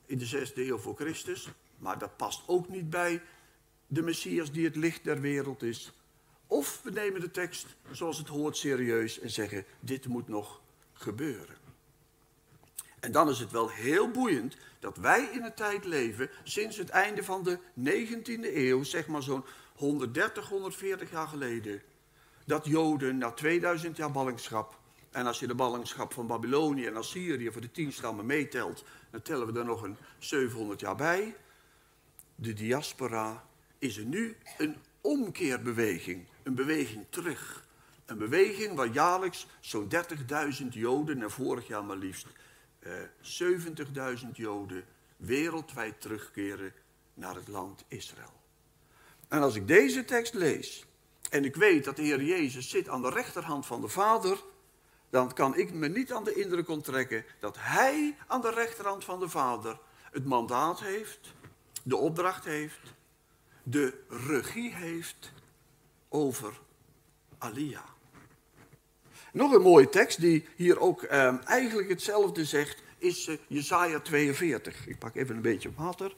in 0.06 0.18
de 0.18 0.26
zesde 0.26 0.66
eeuw 0.66 0.78
voor 0.78 0.94
Christus. 0.94 1.48
Maar 1.76 1.98
dat 1.98 2.16
past 2.16 2.42
ook 2.46 2.68
niet 2.68 2.90
bij 2.90 3.22
de 3.86 4.02
Messias 4.02 4.52
die 4.52 4.64
het 4.64 4.76
licht 4.76 5.04
der 5.04 5.20
wereld 5.20 5.62
is. 5.62 5.92
Of 6.48 6.80
we 6.82 6.90
nemen 6.90 7.20
de 7.20 7.30
tekst 7.30 7.66
zoals 7.90 8.18
het 8.18 8.28
hoort 8.28 8.56
serieus 8.56 9.20
en 9.20 9.30
zeggen, 9.30 9.64
dit 9.80 10.06
moet 10.06 10.28
nog 10.28 10.60
gebeuren. 10.92 11.56
En 13.00 13.12
dan 13.12 13.28
is 13.28 13.38
het 13.38 13.50
wel 13.50 13.70
heel 13.70 14.10
boeiend 14.10 14.56
dat 14.78 14.96
wij 14.96 15.28
in 15.32 15.44
een 15.44 15.54
tijd 15.54 15.84
leven, 15.84 16.30
sinds 16.42 16.76
het 16.76 16.88
einde 16.88 17.24
van 17.24 17.42
de 17.42 17.58
19e 17.58 18.54
eeuw, 18.54 18.82
zeg 18.82 19.06
maar 19.06 19.22
zo'n 19.22 19.44
130, 19.74 20.48
140 20.48 21.10
jaar 21.10 21.28
geleden, 21.28 21.82
dat 22.44 22.66
Joden 22.66 23.18
na 23.18 23.30
2000 23.30 23.96
jaar 23.96 24.12
ballingschap, 24.12 24.78
en 25.10 25.26
als 25.26 25.40
je 25.40 25.46
de 25.46 25.54
ballingschap 25.54 26.12
van 26.12 26.26
Babylonië 26.26 26.86
en 26.86 26.96
Assyrië 26.96 27.52
voor 27.52 27.60
de 27.60 27.70
tien 27.70 27.92
stammen 27.92 28.26
meetelt, 28.26 28.84
dan 29.10 29.22
tellen 29.22 29.52
we 29.52 29.58
er 29.58 29.64
nog 29.64 29.82
een 29.82 29.96
700 30.18 30.80
jaar 30.80 30.96
bij. 30.96 31.36
De 32.34 32.52
diaspora 32.52 33.44
is 33.78 33.96
er 33.96 34.04
nu 34.04 34.36
een 34.58 34.76
omkeerbeweging, 35.00 36.26
een 36.42 36.54
beweging 36.54 37.06
terug. 37.10 37.66
Een 38.06 38.18
beweging 38.18 38.74
waar 38.74 38.86
jaarlijks 38.86 39.46
zo'n 39.60 39.90
30.000 40.60 40.66
Joden 40.68 41.22
en 41.22 41.30
vorig 41.30 41.66
jaar 41.66 41.84
maar 41.84 41.96
liefst 41.96 42.26
eh, 42.78 42.92
70.000 44.22 44.30
Joden 44.32 44.84
wereldwijd 45.16 46.00
terugkeren 46.00 46.72
naar 47.14 47.34
het 47.34 47.48
land 47.48 47.84
Israël. 47.88 48.32
En 49.28 49.42
als 49.42 49.54
ik 49.54 49.66
deze 49.66 50.04
tekst 50.04 50.34
lees 50.34 50.86
en 51.30 51.44
ik 51.44 51.56
weet 51.56 51.84
dat 51.84 51.96
de 51.96 52.02
Heer 52.02 52.22
Jezus 52.22 52.70
zit 52.70 52.88
aan 52.88 53.02
de 53.02 53.10
rechterhand 53.10 53.66
van 53.66 53.80
de 53.80 53.88
Vader, 53.88 54.38
dan 55.10 55.32
kan 55.32 55.56
ik 55.56 55.72
me 55.72 55.88
niet 55.88 56.12
aan 56.12 56.24
de 56.24 56.34
indruk 56.34 56.68
onttrekken 56.68 57.24
dat 57.40 57.56
Hij 57.58 58.16
aan 58.26 58.40
de 58.40 58.50
rechterhand 58.50 59.04
van 59.04 59.20
de 59.20 59.28
Vader 59.28 59.78
het 60.10 60.24
mandaat 60.24 60.80
heeft, 60.80 61.34
de 61.82 61.96
opdracht 61.96 62.44
heeft, 62.44 62.80
de 63.70 63.94
regie 64.08 64.74
heeft 64.74 65.32
over 66.08 66.60
Alia. 67.38 67.84
Nog 69.32 69.52
een 69.52 69.62
mooie 69.62 69.88
tekst 69.88 70.20
die 70.20 70.48
hier 70.56 70.80
ook 70.80 71.02
eh, 71.02 71.48
eigenlijk 71.48 71.88
hetzelfde 71.88 72.44
zegt, 72.44 72.82
is 72.98 73.28
uh, 73.28 73.38
Jesaja 73.46 74.00
42. 74.00 74.86
Ik 74.86 74.98
pak 74.98 75.14
even 75.14 75.36
een 75.36 75.42
beetje 75.42 75.72
water. 75.74 76.14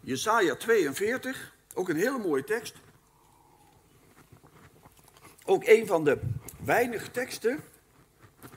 Jesaja 0.00 0.56
42, 0.56 1.54
ook 1.74 1.88
een 1.88 1.96
hele 1.96 2.18
mooie 2.18 2.44
tekst. 2.44 2.74
Ook 5.44 5.66
een 5.66 5.86
van 5.86 6.04
de 6.04 6.18
weinige 6.64 7.10
teksten 7.10 7.64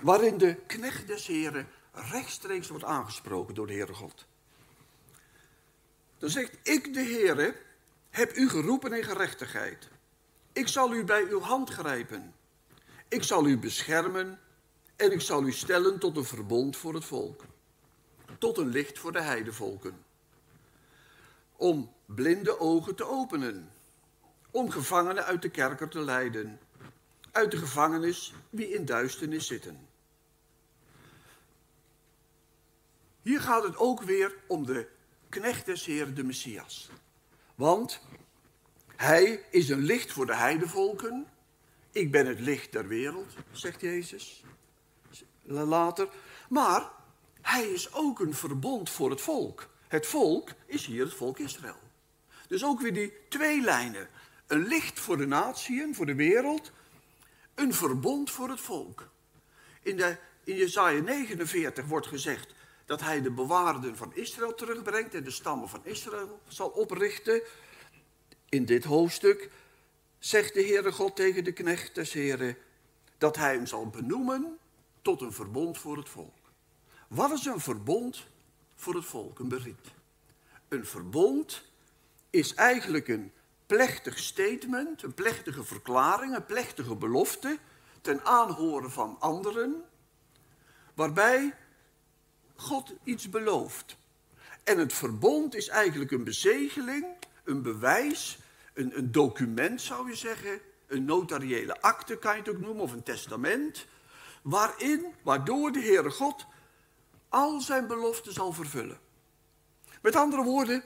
waarin 0.01 0.37
de 0.37 0.55
knecht 0.55 1.07
des 1.07 1.27
Heren 1.27 1.67
rechtstreeks 1.95 2.67
wordt 2.67 2.83
aangesproken 2.83 3.55
door 3.55 3.67
de 3.67 3.73
Heere 3.73 3.93
God. 3.93 4.25
Dan 6.17 6.29
zegt, 6.29 6.57
ik 6.63 6.93
de 6.93 7.03
Heere 7.03 7.55
heb 8.09 8.35
u 8.37 8.49
geroepen 8.49 8.93
in 8.93 9.03
gerechtigheid. 9.03 9.87
Ik 10.53 10.67
zal 10.67 10.93
u 10.93 11.03
bij 11.03 11.23
uw 11.23 11.39
hand 11.39 11.69
grijpen. 11.69 12.33
Ik 13.07 13.23
zal 13.23 13.45
u 13.45 13.57
beschermen 13.57 14.39
en 14.95 15.11
ik 15.11 15.21
zal 15.21 15.43
u 15.43 15.51
stellen 15.51 15.99
tot 15.99 16.17
een 16.17 16.25
verbond 16.25 16.77
voor 16.77 16.93
het 16.93 17.05
volk. 17.05 17.43
Tot 18.37 18.57
een 18.57 18.69
licht 18.69 18.99
voor 18.99 19.11
de 19.11 19.21
heidevolken. 19.21 20.05
Om 21.55 21.93
blinde 22.05 22.59
ogen 22.59 22.95
te 22.95 23.07
openen. 23.07 23.71
Om 24.51 24.71
gevangenen 24.71 25.25
uit 25.25 25.41
de 25.41 25.49
kerker 25.49 25.89
te 25.89 25.99
leiden. 25.99 26.59
Uit 27.31 27.51
de 27.51 27.57
gevangenis 27.57 28.33
wie 28.49 28.73
in 28.73 28.85
duisternis 28.85 29.47
zitten. 29.47 29.87
Hier 33.25 33.41
gaat 33.41 33.63
het 33.63 33.77
ook 33.77 34.01
weer 34.01 34.35
om 34.47 34.65
de 34.65 34.87
knecht 35.29 35.65
des 35.65 35.83
de 35.83 36.23
Messias. 36.23 36.89
Want 37.55 38.01
hij 38.95 39.45
is 39.51 39.69
een 39.69 39.81
licht 39.81 40.11
voor 40.11 40.25
de 40.25 40.35
heidevolken. 40.35 41.27
Ik 41.91 42.11
ben 42.11 42.25
het 42.25 42.39
licht 42.39 42.71
der 42.71 42.87
wereld, 42.87 43.33
zegt 43.51 43.81
Jezus 43.81 44.43
later. 45.43 46.07
Maar 46.49 46.91
hij 47.41 47.67
is 47.67 47.93
ook 47.93 48.19
een 48.19 48.33
verbond 48.33 48.89
voor 48.89 49.09
het 49.09 49.21
volk. 49.21 49.69
Het 49.87 50.07
volk 50.07 50.49
is 50.65 50.85
hier 50.85 51.03
het 51.03 51.13
volk 51.13 51.39
Israël. 51.39 51.79
Dus 52.47 52.63
ook 52.63 52.81
weer 52.81 52.93
die 52.93 53.13
twee 53.29 53.61
lijnen. 53.61 54.07
Een 54.47 54.67
licht 54.67 54.99
voor 54.99 55.17
de 55.17 55.27
natieën, 55.27 55.95
voor 55.95 56.05
de 56.05 56.15
wereld. 56.15 56.71
Een 57.55 57.73
verbond 57.73 58.31
voor 58.31 58.49
het 58.49 58.61
volk. 58.61 59.09
In, 59.81 59.97
de, 59.97 60.17
in 60.43 60.55
Jezaja 60.55 61.01
49 61.01 61.85
wordt 61.85 62.07
gezegd 62.07 62.54
dat 62.85 63.01
hij 63.01 63.21
de 63.21 63.31
bewaarden 63.31 63.97
van 63.97 64.15
Israël 64.15 64.55
terugbrengt 64.55 65.13
en 65.13 65.23
de 65.23 65.31
stammen 65.31 65.69
van 65.69 65.81
Israël 65.83 66.39
zal 66.47 66.69
oprichten. 66.69 67.41
In 68.49 68.65
dit 68.65 68.83
hoofdstuk 68.83 69.49
zegt 70.19 70.53
de 70.53 70.61
Heere 70.61 70.91
God 70.91 71.15
tegen 71.15 71.43
de 71.43 71.51
knecht 71.51 71.95
des 71.95 72.13
Heren 72.13 72.57
dat 73.17 73.35
hij 73.35 73.53
hem 73.53 73.65
zal 73.65 73.87
benoemen 73.89 74.57
tot 75.01 75.21
een 75.21 75.33
verbond 75.33 75.77
voor 75.77 75.97
het 75.97 76.09
volk. 76.09 76.33
Wat 77.07 77.31
is 77.31 77.45
een 77.45 77.59
verbond 77.59 78.27
voor 78.75 78.95
het 78.95 79.05
volk? 79.05 79.39
Een 79.39 79.47
beriet. 79.47 79.93
Een 80.67 80.85
verbond 80.85 81.63
is 82.29 82.53
eigenlijk 82.53 83.07
een 83.07 83.31
plechtig 83.65 84.17
statement, 84.17 85.03
een 85.03 85.13
plechtige 85.13 85.63
verklaring, 85.63 86.35
een 86.35 86.45
plechtige 86.45 86.95
belofte 86.95 87.57
ten 88.01 88.25
aanhoren 88.25 88.91
van 88.91 89.17
anderen, 89.19 89.83
waarbij 90.93 91.55
God 92.55 92.93
iets 93.03 93.29
belooft. 93.29 93.97
En 94.63 94.77
het 94.77 94.93
verbond 94.93 95.55
is 95.55 95.67
eigenlijk 95.67 96.11
een 96.11 96.23
bezegeling, 96.23 97.05
een 97.43 97.61
bewijs, 97.61 98.37
een, 98.73 98.97
een 98.97 99.11
document 99.11 99.81
zou 99.81 100.09
je 100.09 100.15
zeggen, 100.15 100.59
een 100.87 101.05
notariële 101.05 101.81
akte 101.81 102.17
kan 102.17 102.33
je 102.33 102.39
het 102.39 102.49
ook 102.49 102.59
noemen, 102.59 102.83
of 102.83 102.91
een 102.91 103.03
testament, 103.03 103.85
waarin, 104.41 105.05
waardoor 105.23 105.71
de 105.71 105.79
Heere 105.79 106.11
God 106.11 106.45
al 107.29 107.61
zijn 107.61 107.87
beloften 107.87 108.33
zal 108.33 108.53
vervullen. 108.53 108.99
Met 110.01 110.15
andere 110.15 110.43
woorden, 110.43 110.83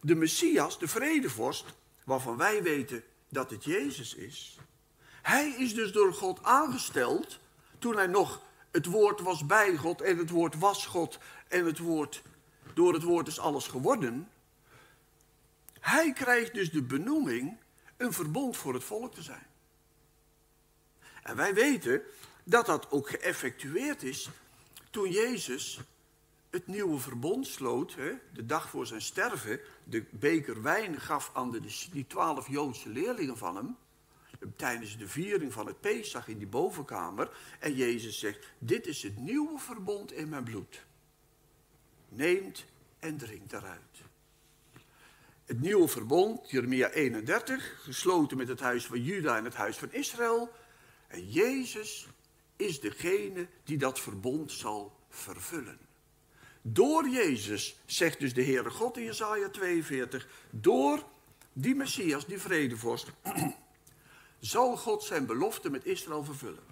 de 0.00 0.14
Messias, 0.14 0.78
de 0.78 0.88
vredevorst, 0.88 1.64
waarvan 2.04 2.36
wij 2.36 2.62
weten 2.62 3.02
dat 3.28 3.50
het 3.50 3.64
Jezus 3.64 4.14
is, 4.14 4.58
hij 5.22 5.48
is 5.48 5.74
dus 5.74 5.92
door 5.92 6.14
God 6.14 6.42
aangesteld 6.42 7.38
toen 7.78 7.96
hij 7.96 8.06
nog 8.06 8.42
het 8.74 8.86
woord 8.86 9.20
was 9.20 9.46
bij 9.46 9.76
God 9.76 10.00
en 10.00 10.18
het 10.18 10.30
woord 10.30 10.58
was 10.58 10.86
God 10.86 11.18
en 11.48 11.64
het 11.64 11.78
woord, 11.78 12.22
door 12.74 12.92
het 12.92 13.02
woord 13.02 13.26
is 13.26 13.38
alles 13.38 13.66
geworden. 13.66 14.28
Hij 15.80 16.12
krijgt 16.12 16.54
dus 16.54 16.70
de 16.70 16.82
benoeming 16.82 17.56
een 17.96 18.12
verbond 18.12 18.56
voor 18.56 18.74
het 18.74 18.84
volk 18.84 19.14
te 19.14 19.22
zijn. 19.22 19.46
En 21.22 21.36
wij 21.36 21.54
weten 21.54 22.02
dat 22.44 22.66
dat 22.66 22.90
ook 22.90 23.08
geëffectueerd 23.08 24.02
is 24.02 24.30
toen 24.90 25.10
Jezus 25.10 25.80
het 26.50 26.66
nieuwe 26.66 26.98
verbond 26.98 27.46
sloot, 27.46 27.94
hè, 27.94 28.12
de 28.32 28.46
dag 28.46 28.68
voor 28.68 28.86
zijn 28.86 29.02
sterven, 29.02 29.60
de 29.84 30.04
beker 30.10 30.62
wijn 30.62 31.00
gaf 31.00 31.30
aan 31.34 31.50
de, 31.50 31.60
die 31.92 32.06
twaalf 32.06 32.48
Joodse 32.48 32.88
leerlingen 32.88 33.38
van 33.38 33.56
hem 33.56 33.76
tijdens 34.56 34.98
de 34.98 35.08
viering 35.08 35.52
van 35.52 35.66
het 35.66 35.80
Pesach 35.80 36.28
in 36.28 36.38
die 36.38 36.46
bovenkamer. 36.46 37.30
En 37.58 37.74
Jezus 37.74 38.18
zegt, 38.18 38.46
dit 38.58 38.86
is 38.86 39.02
het 39.02 39.16
nieuwe 39.16 39.58
verbond 39.58 40.12
in 40.12 40.28
mijn 40.28 40.44
bloed. 40.44 40.84
Neemt 42.08 42.64
en 42.98 43.16
drinkt 43.16 43.50
daaruit. 43.50 44.02
Het 45.44 45.60
nieuwe 45.60 45.88
verbond, 45.88 46.50
Jeremia 46.50 46.88
31, 46.88 47.82
gesloten 47.82 48.36
met 48.36 48.48
het 48.48 48.60
huis 48.60 48.86
van 48.86 49.02
Juda 49.02 49.36
en 49.36 49.44
het 49.44 49.54
huis 49.54 49.76
van 49.76 49.92
Israël. 49.92 50.52
En 51.06 51.30
Jezus 51.30 52.06
is 52.56 52.80
degene 52.80 53.46
die 53.64 53.78
dat 53.78 54.00
verbond 54.00 54.52
zal 54.52 54.96
vervullen. 55.08 55.78
Door 56.62 57.08
Jezus, 57.08 57.78
zegt 57.86 58.20
dus 58.20 58.34
de 58.34 58.44
Heere 58.44 58.70
God 58.70 58.96
in 58.96 59.04
Jesaja 59.04 59.48
42, 59.48 60.28
door 60.50 61.04
die 61.52 61.74
Messias, 61.74 62.26
die 62.26 62.38
vredevorst, 62.38 63.10
zal 64.46 64.76
God 64.76 65.02
zijn 65.02 65.26
belofte 65.26 65.70
met 65.70 65.84
Israël 65.84 66.24
vervullen. 66.24 66.64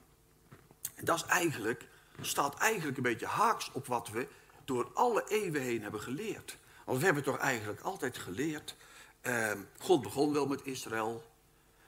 En 0.94 1.04
dat 1.04 1.16
is 1.16 1.24
eigenlijk, 1.24 1.88
staat 2.20 2.58
eigenlijk 2.58 2.96
een 2.96 3.02
beetje 3.02 3.26
haaks 3.26 3.72
op 3.72 3.86
wat 3.86 4.08
we 4.08 4.26
door 4.64 4.90
alle 4.94 5.24
eeuwen 5.28 5.62
heen 5.62 5.82
hebben 5.82 6.00
geleerd. 6.00 6.58
Want 6.84 6.98
we 6.98 7.04
hebben 7.04 7.22
toch 7.22 7.38
eigenlijk 7.38 7.80
altijd 7.80 8.18
geleerd, 8.18 8.76
eh, 9.20 9.52
God 9.78 10.02
begon 10.02 10.32
wel 10.32 10.46
met 10.46 10.60
Israël, 10.64 11.32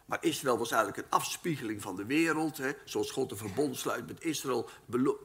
maar 0.04 0.18
Israël 0.20 0.58
was 0.58 0.70
eigenlijk 0.70 1.02
een 1.02 1.18
afspiegeling 1.18 1.82
van 1.82 1.96
de 1.96 2.04
wereld. 2.04 2.56
Hè. 2.56 2.72
Zoals 2.84 3.10
God 3.10 3.30
een 3.30 3.36
verbond 3.36 3.76
sluit 3.76 4.06
met 4.06 4.24
Israël, 4.24 4.68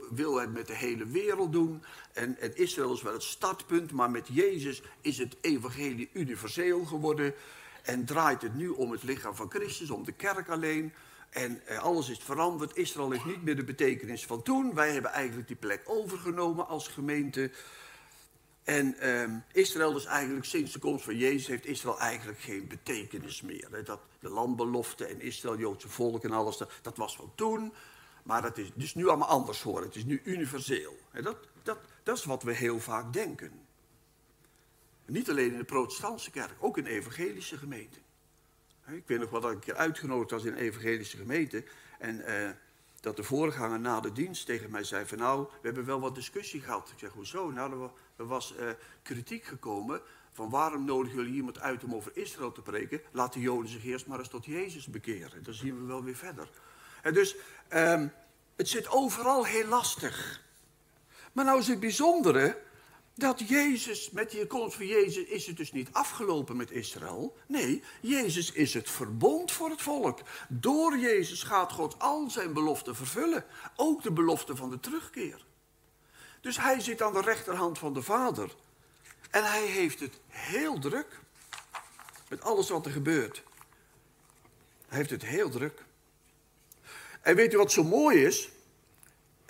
wil 0.10 0.36
hij 0.36 0.44
het 0.44 0.54
met 0.54 0.68
de 0.68 0.76
hele 0.76 1.06
wereld 1.06 1.52
doen. 1.52 1.84
En, 2.14 2.38
en 2.38 2.56
Israël 2.56 2.94
is 2.94 3.02
wel 3.02 3.14
het 3.14 3.24
startpunt, 3.24 3.92
maar 3.92 4.12
met 4.12 4.28
Jezus 4.32 4.82
is 5.02 5.18
het 5.18 5.36
evangelie 5.42 6.10
universeel 6.14 6.86
geworden. 6.86 7.34
En 7.84 8.06
draait 8.06 8.42
het 8.42 8.56
nu 8.56 8.70
om 8.70 8.92
het 8.92 9.04
lichaam 9.04 9.36
van 9.36 9.50
Christus, 9.50 9.90
om 9.90 10.04
de 10.04 10.12
kerk 10.12 10.50
alleen. 10.50 10.94
En 11.30 11.66
eh, 11.66 11.80
alles 11.80 12.10
is 12.10 12.20
veranderd. 12.20 12.78
Israël 12.78 13.12
heeft 13.12 13.26
niet 13.26 13.44
meer 13.44 13.56
de 13.56 13.64
betekenis 13.64 14.26
van 14.26 14.42
toen. 14.42 14.74
Wij 14.74 14.92
hebben 14.92 15.12
eigenlijk 15.12 15.48
die 15.48 15.58
plek 15.58 15.82
overgenomen 15.86 16.68
als 16.68 16.88
gemeente. 16.88 17.52
En 18.64 19.00
ehm, 19.00 19.32
Israël 19.52 19.98
is 19.98 20.06
eigenlijk 20.06 20.46
sinds 20.46 20.72
de 20.72 20.80
komst 20.80 21.06
van 21.06 21.18
Jezus 21.18 21.48
heeft 21.48 21.66
Israël 21.66 22.00
eigenlijk 22.00 22.40
geen 22.40 22.68
betekenis 22.68 23.42
meer. 23.42 23.68
Hè. 23.72 23.84
Dat, 23.84 24.00
de 24.20 24.30
landbelofte 24.30 25.06
en 25.06 25.22
Israël, 25.22 25.58
Joodse 25.58 25.90
volk 25.90 26.24
en 26.24 26.32
alles, 26.32 26.58
dat, 26.58 26.72
dat 26.82 26.98
was 26.98 27.16
van 27.16 27.32
toen. 27.36 27.74
Maar 28.24 28.42
dat 28.42 28.58
is 28.58 28.72
dus 28.74 28.96
nu 28.96 29.08
allemaal 29.08 29.28
anders 29.28 29.62
hoor. 29.62 29.82
Het 29.82 29.96
is 29.96 30.06
nu 30.06 30.22
universeel. 30.24 30.98
Hè. 31.12 31.22
Dat, 31.22 31.38
dat, 31.64 31.78
dat 32.04 32.18
is 32.18 32.26
wat 32.26 32.44
we 32.44 32.54
heel 32.54 32.80
vaak 32.80 33.14
denken. 33.14 33.52
Niet 35.10 35.30
alleen 35.30 35.52
in 35.52 35.58
de 35.58 35.64
protestantse 35.64 36.32
kerk, 36.32 36.54
ook 36.60 36.78
in 36.78 36.86
evangelische 36.86 37.58
gemeenten. 37.58 38.02
Ik 38.88 39.04
weet 39.06 39.20
nog 39.20 39.30
wel 39.30 39.42
dat 39.42 39.50
ik 39.52 39.56
een 39.56 39.64
keer 39.64 39.76
uitgenodigd 39.76 40.32
was 40.32 40.44
in 40.44 40.54
evangelische 40.54 41.18
gemeente. 41.18 41.64
En 42.00 42.26
eh, 42.26 42.50
dat 43.00 43.16
de 43.16 43.24
voorganger 43.24 43.80
na 43.80 44.00
de 44.00 44.12
dienst 44.12 44.46
tegen 44.46 44.72
mij 44.72 44.84
zei 44.84 45.06
van 45.06 45.18
nou, 45.18 45.44
we 45.44 45.68
hebben 45.68 45.86
wel 45.86 46.00
wat 46.00 46.16
discussie 46.16 46.62
gehad. 46.62 46.90
Ik 46.90 47.00
zeg, 47.00 47.12
hoezo? 47.12 47.52
Nou, 47.52 47.90
er 48.16 48.28
was 48.28 48.54
uh, 48.60 48.70
kritiek 49.02 49.44
gekomen 49.44 50.02
van 50.32 50.50
waarom 50.50 50.86
nodigen 50.86 51.18
jullie 51.18 51.34
iemand 51.34 51.60
uit 51.60 51.84
om 51.84 51.96
over 51.96 52.12
Israël 52.14 52.52
te 52.52 52.62
preken? 52.62 53.02
Laat 53.12 53.34
de 53.34 53.40
Joden 53.40 53.70
zich 53.70 53.86
eerst 53.86 54.08
maar 54.08 54.20
eens 54.20 54.30
tot 54.30 54.46
Jezus 54.46 54.88
bekeren. 54.88 55.44
Dan 55.44 55.54
zien 55.54 55.80
we 55.80 55.86
wel 55.86 56.04
weer 56.04 56.16
verder. 56.16 56.50
En 57.02 57.14
dus, 57.14 57.36
um, 57.74 58.12
het 58.56 58.70
zit 58.70 58.90
overal 58.90 59.46
heel 59.46 59.68
lastig. 59.68 60.42
Maar 61.32 61.46
nou 61.46 61.60
is 61.60 61.68
het 61.68 61.80
bijzondere 61.80 62.58
dat 63.20 63.50
Jezus, 63.50 64.10
met 64.10 64.32
die 64.32 64.48
komst 64.48 64.76
van 64.76 64.86
Jezus 64.86 65.24
is 65.24 65.48
het 65.48 65.58
dus 65.58 65.72
niet 65.72 65.90
afgelopen 65.92 66.58
met 66.58 66.72
Israël. 66.72 67.38
Nee, 67.48 67.84
Jezus 68.02 68.52
is 68.52 68.74
het 68.74 68.90
verbond 68.90 69.52
voor 69.52 69.70
het 69.70 69.82
volk. 69.82 70.20
Door 70.48 70.98
Jezus 70.98 71.44
gaat 71.44 71.72
God 71.72 72.00
al 72.00 72.30
zijn 72.30 72.54
beloften 72.54 72.96
vervullen. 72.96 73.46
Ook 73.76 74.04
de 74.04 74.12
belofte 74.12 74.56
van 74.56 74.70
de 74.70 74.80
terugkeer. 74.80 75.46
Dus 76.42 76.58
hij 76.58 76.80
zit 76.80 77.02
aan 77.02 77.14
de 77.14 77.22
rechterhand 77.22 77.78
van 77.78 77.94
de 77.94 78.02
Vader. 78.02 78.56
En 79.30 79.44
hij 79.44 79.66
heeft 79.66 80.00
het 80.00 80.14
heel 80.28 80.80
druk. 80.80 81.20
Met 82.30 82.42
alles 82.42 82.70
wat 82.70 82.86
er 82.86 82.92
gebeurt. 82.92 83.44
Hij 84.88 84.98
heeft 84.98 85.10
het 85.10 85.26
heel 85.26 85.50
druk. 85.50 85.84
En 87.22 87.36
weet 87.36 87.54
u 87.54 87.58
wat 87.58 87.72
zo 87.72 87.84
mooi 87.84 88.26
is? 88.26 88.50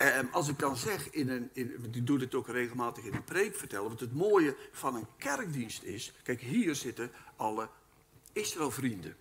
En 0.00 0.32
als 0.32 0.48
ik 0.48 0.58
dan 0.58 0.76
zeg, 0.76 1.10
in 1.10 1.28
een, 1.28 1.50
in, 1.52 1.84
ik 1.92 2.06
doe 2.06 2.18
dit 2.18 2.34
ook 2.34 2.48
regelmatig 2.48 3.04
in 3.04 3.14
een 3.14 3.24
preek 3.24 3.56
vertellen, 3.56 3.90
wat 3.90 4.00
het 4.00 4.14
mooie 4.14 4.56
van 4.72 4.94
een 4.94 5.06
kerkdienst 5.18 5.82
is, 5.82 6.12
kijk 6.22 6.40
hier 6.40 6.74
zitten 6.74 7.10
alle 7.36 7.68
Israëlvrienden 8.32 9.16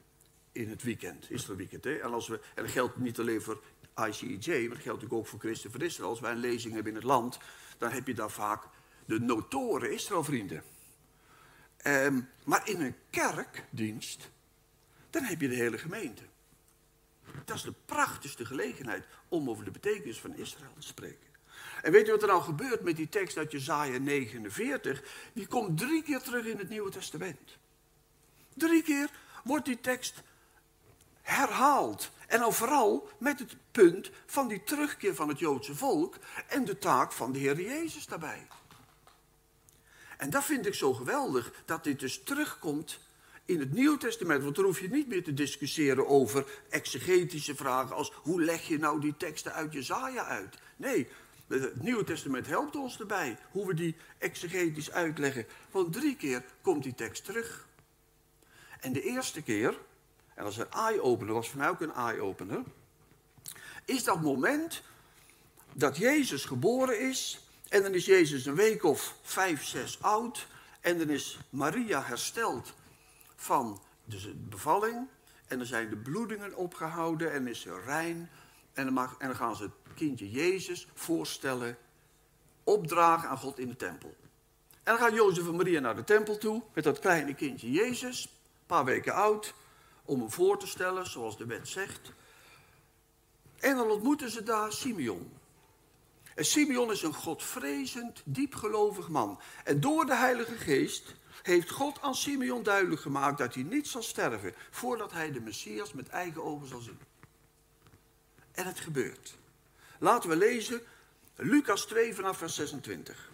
in 0.51 0.69
het 0.69 0.83
weekend, 0.83 1.31
Israëlweekend. 1.31 1.85
En, 1.85 2.13
als 2.13 2.27
we, 2.27 2.39
en 2.55 2.63
dat 2.63 2.71
geldt 2.71 2.97
niet 2.97 3.19
alleen 3.19 3.41
voor 3.41 3.61
ICEJ, 4.07 4.67
maar 4.67 4.75
dat 4.75 4.83
geldt 4.83 5.11
ook 5.11 5.27
voor 5.27 5.39
Christen 5.39 5.71
voor 5.71 5.81
Israël. 5.81 6.09
Als 6.09 6.19
wij 6.19 6.31
een 6.31 6.37
lezing 6.37 6.73
hebben 6.73 6.91
in 6.91 6.97
het 6.97 7.07
land, 7.07 7.37
dan 7.77 7.91
heb 7.91 8.07
je 8.07 8.13
daar 8.13 8.31
vaak 8.31 8.63
de 9.05 9.19
notoren 9.19 9.91
Israëlvrienden. 9.91 10.63
Um, 11.85 12.29
maar 12.43 12.69
in 12.69 12.81
een 12.81 12.95
kerkdienst, 13.09 14.29
dan 15.09 15.23
heb 15.23 15.41
je 15.41 15.47
de 15.47 15.55
hele 15.55 15.77
gemeente. 15.77 16.23
Dat 17.45 17.55
is 17.55 17.61
de 17.63 17.73
prachtigste 17.85 18.45
gelegenheid 18.45 19.05
om 19.27 19.49
over 19.49 19.65
de 19.65 19.71
betekenis 19.71 20.19
van 20.19 20.35
Israël 20.35 20.73
te 20.79 20.87
spreken. 20.87 21.27
En 21.81 21.91
weet 21.91 22.07
u 22.07 22.11
wat 22.11 22.21
er 22.21 22.27
nou 22.27 22.41
gebeurt 22.41 22.81
met 22.81 22.95
die 22.95 23.09
tekst 23.09 23.37
uit 23.37 23.51
Jezaja 23.51 23.97
49? 23.97 25.03
Die 25.33 25.47
komt 25.47 25.77
drie 25.77 26.03
keer 26.03 26.21
terug 26.21 26.45
in 26.45 26.57
het 26.57 26.69
Nieuwe 26.69 26.91
Testament. 26.91 27.57
Drie 28.53 28.83
keer 28.83 29.09
wordt 29.43 29.65
die 29.65 29.79
tekst 29.79 30.23
herhaald. 31.21 32.11
En 32.27 32.39
dan 32.39 32.53
vooral 32.53 33.09
met 33.17 33.39
het 33.39 33.55
punt 33.71 34.11
van 34.25 34.47
die 34.47 34.63
terugkeer 34.63 35.15
van 35.15 35.27
het 35.29 35.39
Joodse 35.39 35.75
volk 35.75 36.17
en 36.47 36.65
de 36.65 36.77
taak 36.77 37.11
van 37.11 37.31
de 37.31 37.39
Heer 37.39 37.61
Jezus 37.61 38.05
daarbij. 38.05 38.47
En 40.17 40.29
dat 40.29 40.43
vind 40.43 40.65
ik 40.65 40.73
zo 40.73 40.93
geweldig, 40.93 41.51
dat 41.65 41.83
dit 41.83 41.99
dus 41.99 42.23
terugkomt 42.23 42.99
in 43.49 43.59
het 43.59 43.73
Nieuwe 43.73 43.97
Testament, 43.97 44.43
want 44.43 44.55
dan 44.55 44.65
hoef 44.65 44.79
je 44.79 44.89
niet 44.89 45.07
meer 45.07 45.23
te 45.23 45.33
discussiëren 45.33 46.07
over 46.07 46.45
exegetische 46.69 47.55
vragen 47.55 47.95
als 47.95 48.11
hoe 48.15 48.41
leg 48.41 48.67
je 48.67 48.77
nou 48.77 49.01
die 49.01 49.17
teksten 49.17 49.53
uit 49.53 49.73
Jezaja 49.73 50.25
uit? 50.25 50.57
Nee, 50.75 51.07
het 51.47 51.81
Nieuwe 51.81 52.03
Testament 52.03 52.47
helpt 52.47 52.75
ons 52.75 52.99
erbij 52.99 53.37
hoe 53.51 53.67
we 53.67 53.73
die 53.73 53.95
exegetisch 54.17 54.91
uitleggen. 54.91 55.45
Want 55.71 55.93
drie 55.93 56.15
keer 56.15 56.43
komt 56.61 56.83
die 56.83 56.95
tekst 56.95 57.25
terug. 57.25 57.67
En 58.79 58.93
de 58.93 59.01
eerste 59.01 59.41
keer, 59.41 59.77
en 60.33 60.43
dat 60.43 60.51
is 60.51 60.57
een 60.57 60.71
eye-opener, 60.71 61.33
was 61.33 61.49
voor 61.49 61.59
mij 61.59 61.69
ook 61.69 61.81
een 61.81 61.93
eye-opener, 61.93 62.63
is 63.85 64.03
dat 64.03 64.21
moment 64.21 64.81
dat 65.73 65.97
Jezus 65.97 66.45
geboren 66.45 66.99
is. 66.99 67.39
En 67.69 67.83
dan 67.83 67.93
is 67.93 68.05
Jezus 68.05 68.45
een 68.45 68.55
week 68.55 68.83
of 68.83 69.15
vijf, 69.21 69.63
zes 69.63 70.01
oud. 70.01 70.47
En 70.81 70.97
dan 70.97 71.09
is 71.09 71.39
Maria 71.49 72.03
hersteld 72.03 72.73
van 73.39 73.81
de 74.03 74.35
bevalling. 74.35 75.07
En 75.47 75.57
dan 75.57 75.67
zijn 75.67 75.89
de 75.89 75.97
bloedingen 75.97 76.55
opgehouden 76.55 77.31
en 77.31 77.47
is 77.47 77.61
ze 77.61 77.81
rein. 77.85 78.29
En 78.73 78.83
dan, 78.83 78.93
mag, 78.93 79.15
en 79.17 79.35
gaan 79.35 79.55
ze 79.55 79.63
het 79.63 79.71
kindje 79.95 80.31
Jezus 80.31 80.87
voorstellen, 80.93 81.77
opdragen 82.63 83.29
aan 83.29 83.37
God 83.37 83.59
in 83.59 83.67
de 83.67 83.75
tempel. 83.75 84.15
En 84.83 84.95
dan 84.95 84.97
gaan 84.97 85.13
Jozef 85.13 85.47
en 85.47 85.55
Maria 85.55 85.79
naar 85.79 85.95
de 85.95 86.03
tempel 86.03 86.37
toe 86.37 86.63
met 86.73 86.83
dat 86.83 86.99
kleine 86.99 87.33
kindje 87.33 87.71
Jezus, 87.71 88.23
een 88.23 88.65
paar 88.65 88.85
weken 88.85 89.13
oud, 89.13 89.53
om 90.05 90.19
hem 90.19 90.31
voor 90.31 90.59
te 90.59 90.67
stellen 90.67 91.09
zoals 91.09 91.37
de 91.37 91.45
wet 91.45 91.67
zegt. 91.67 92.11
En 93.59 93.75
dan 93.75 93.89
ontmoeten 93.89 94.29
ze 94.29 94.43
daar 94.43 94.71
Simeon. 94.71 95.31
En 96.35 96.45
Simeon 96.45 96.91
is 96.91 97.01
een 97.01 97.13
godvrezend, 97.13 98.21
diepgelovig 98.25 99.09
man. 99.09 99.39
En 99.63 99.79
door 99.79 100.05
de 100.05 100.15
Heilige 100.15 100.55
Geest 100.55 101.15
heeft 101.41 101.69
God 101.69 102.01
aan 102.01 102.15
Simeon 102.15 102.63
duidelijk 102.63 103.01
gemaakt 103.01 103.37
dat 103.37 103.53
hij 103.53 103.63
niet 103.63 103.87
zal 103.87 104.03
sterven 104.03 104.53
voordat 104.69 105.11
hij 105.11 105.31
de 105.31 105.39
Messias 105.39 105.93
met 105.93 106.09
eigen 106.09 106.43
ogen 106.43 106.67
zal 106.67 106.79
zien. 106.79 106.99
En 108.51 108.65
het 108.65 108.79
gebeurt. 108.79 109.37
Laten 109.99 110.29
we 110.29 110.35
lezen 110.35 110.81
Lucas 111.35 111.85
2 111.85 112.15
vanaf 112.15 112.37
vers 112.37 112.55
26. 112.55 113.31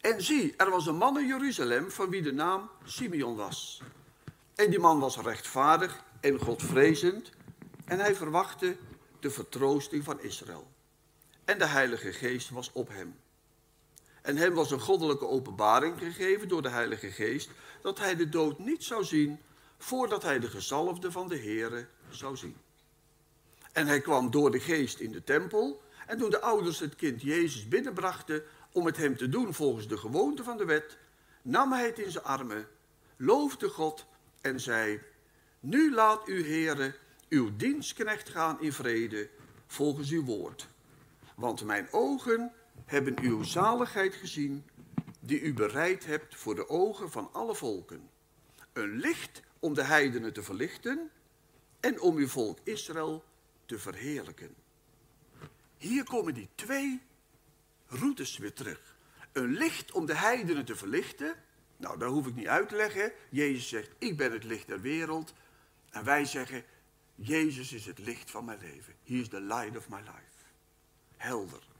En 0.00 0.22
zie, 0.22 0.54
er 0.56 0.70
was 0.70 0.86
een 0.86 0.96
man 0.96 1.18
in 1.18 1.26
Jeruzalem 1.26 1.90
van 1.90 2.10
wie 2.10 2.22
de 2.22 2.32
naam 2.32 2.70
Simeon 2.84 3.36
was. 3.36 3.82
En 4.54 4.70
die 4.70 4.78
man 4.78 4.98
was 4.98 5.16
rechtvaardig 5.16 6.02
en 6.20 6.38
godvrezend 6.38 7.30
en 7.84 7.98
hij 7.98 8.14
verwachtte 8.14 8.76
de 9.20 9.30
vertroosting 9.30 10.04
van 10.04 10.20
Israël. 10.20 10.72
En 11.44 11.58
de 11.58 11.66
Heilige 11.66 12.12
Geest 12.12 12.50
was 12.50 12.72
op 12.72 12.88
hem. 12.88 13.14
En 14.24 14.36
hem 14.36 14.54
was 14.54 14.70
een 14.70 14.80
goddelijke 14.80 15.26
openbaring 15.26 15.98
gegeven 15.98 16.48
door 16.48 16.62
de 16.62 16.68
Heilige 16.68 17.10
Geest, 17.10 17.50
dat 17.82 17.98
hij 17.98 18.16
de 18.16 18.28
dood 18.28 18.58
niet 18.58 18.84
zou 18.84 19.04
zien 19.04 19.40
voordat 19.78 20.22
hij 20.22 20.38
de 20.38 20.48
gezalfde 20.48 21.12
van 21.12 21.28
de 21.28 21.38
Here 21.38 21.86
zou 22.08 22.36
zien. 22.36 22.56
En 23.72 23.86
hij 23.86 24.00
kwam 24.00 24.30
door 24.30 24.50
de 24.50 24.60
Geest 24.60 24.98
in 24.98 25.12
de 25.12 25.24
tempel, 25.24 25.82
en 26.06 26.18
toen 26.18 26.30
de 26.30 26.40
ouders 26.40 26.78
het 26.78 26.96
kind 26.96 27.22
Jezus 27.22 27.68
binnenbrachten 27.68 28.42
om 28.72 28.86
het 28.86 28.96
hem 28.96 29.16
te 29.16 29.28
doen 29.28 29.54
volgens 29.54 29.88
de 29.88 29.96
gewoonte 29.96 30.44
van 30.44 30.56
de 30.56 30.64
wet, 30.64 30.98
nam 31.42 31.72
hij 31.72 31.86
het 31.86 31.98
in 31.98 32.10
zijn 32.10 32.24
armen, 32.24 32.68
loofde 33.16 33.68
God 33.68 34.06
en 34.40 34.60
zei, 34.60 35.00
nu 35.60 35.94
laat 35.94 36.28
u, 36.28 36.46
Heere, 36.48 36.94
uw 37.28 37.56
dienstknecht 37.56 38.28
gaan 38.28 38.60
in 38.60 38.72
vrede 38.72 39.28
volgens 39.66 40.10
uw 40.10 40.24
woord. 40.24 40.66
Want 41.34 41.64
mijn 41.64 41.88
ogen 41.90 42.52
hebben 42.84 43.20
uw 43.20 43.42
zaligheid 43.42 44.14
gezien, 44.14 44.64
die 45.20 45.40
u 45.40 45.54
bereid 45.54 46.04
hebt 46.04 46.36
voor 46.36 46.54
de 46.54 46.68
ogen 46.68 47.10
van 47.10 47.28
alle 47.32 47.54
volken. 47.54 48.10
Een 48.72 48.96
licht 48.96 49.42
om 49.58 49.74
de 49.74 49.82
heidenen 49.82 50.32
te 50.32 50.42
verlichten 50.42 51.10
en 51.80 52.00
om 52.00 52.16
uw 52.16 52.28
volk 52.28 52.58
Israël 52.62 53.24
te 53.66 53.78
verheerlijken. 53.78 54.54
Hier 55.76 56.04
komen 56.04 56.34
die 56.34 56.48
twee 56.54 57.02
routes 57.86 58.36
weer 58.36 58.52
terug. 58.52 58.96
Een 59.32 59.52
licht 59.52 59.92
om 59.92 60.06
de 60.06 60.16
heidenen 60.16 60.64
te 60.64 60.76
verlichten. 60.76 61.34
Nou, 61.76 61.98
dat 61.98 62.10
hoef 62.10 62.26
ik 62.26 62.34
niet 62.34 62.46
uit 62.46 62.68
te 62.68 62.76
leggen. 62.76 63.12
Jezus 63.30 63.68
zegt, 63.68 63.90
ik 63.98 64.16
ben 64.16 64.32
het 64.32 64.44
licht 64.44 64.66
der 64.66 64.80
wereld. 64.80 65.34
En 65.90 66.04
wij 66.04 66.24
zeggen, 66.24 66.64
Jezus 67.14 67.72
is 67.72 67.86
het 67.86 67.98
licht 67.98 68.30
van 68.30 68.44
mijn 68.44 68.58
leven. 68.58 68.94
He 69.04 69.14
is 69.14 69.28
the 69.28 69.40
light 69.40 69.76
of 69.76 69.88
my 69.88 70.00
life. 70.00 70.44
Helder 71.16 71.72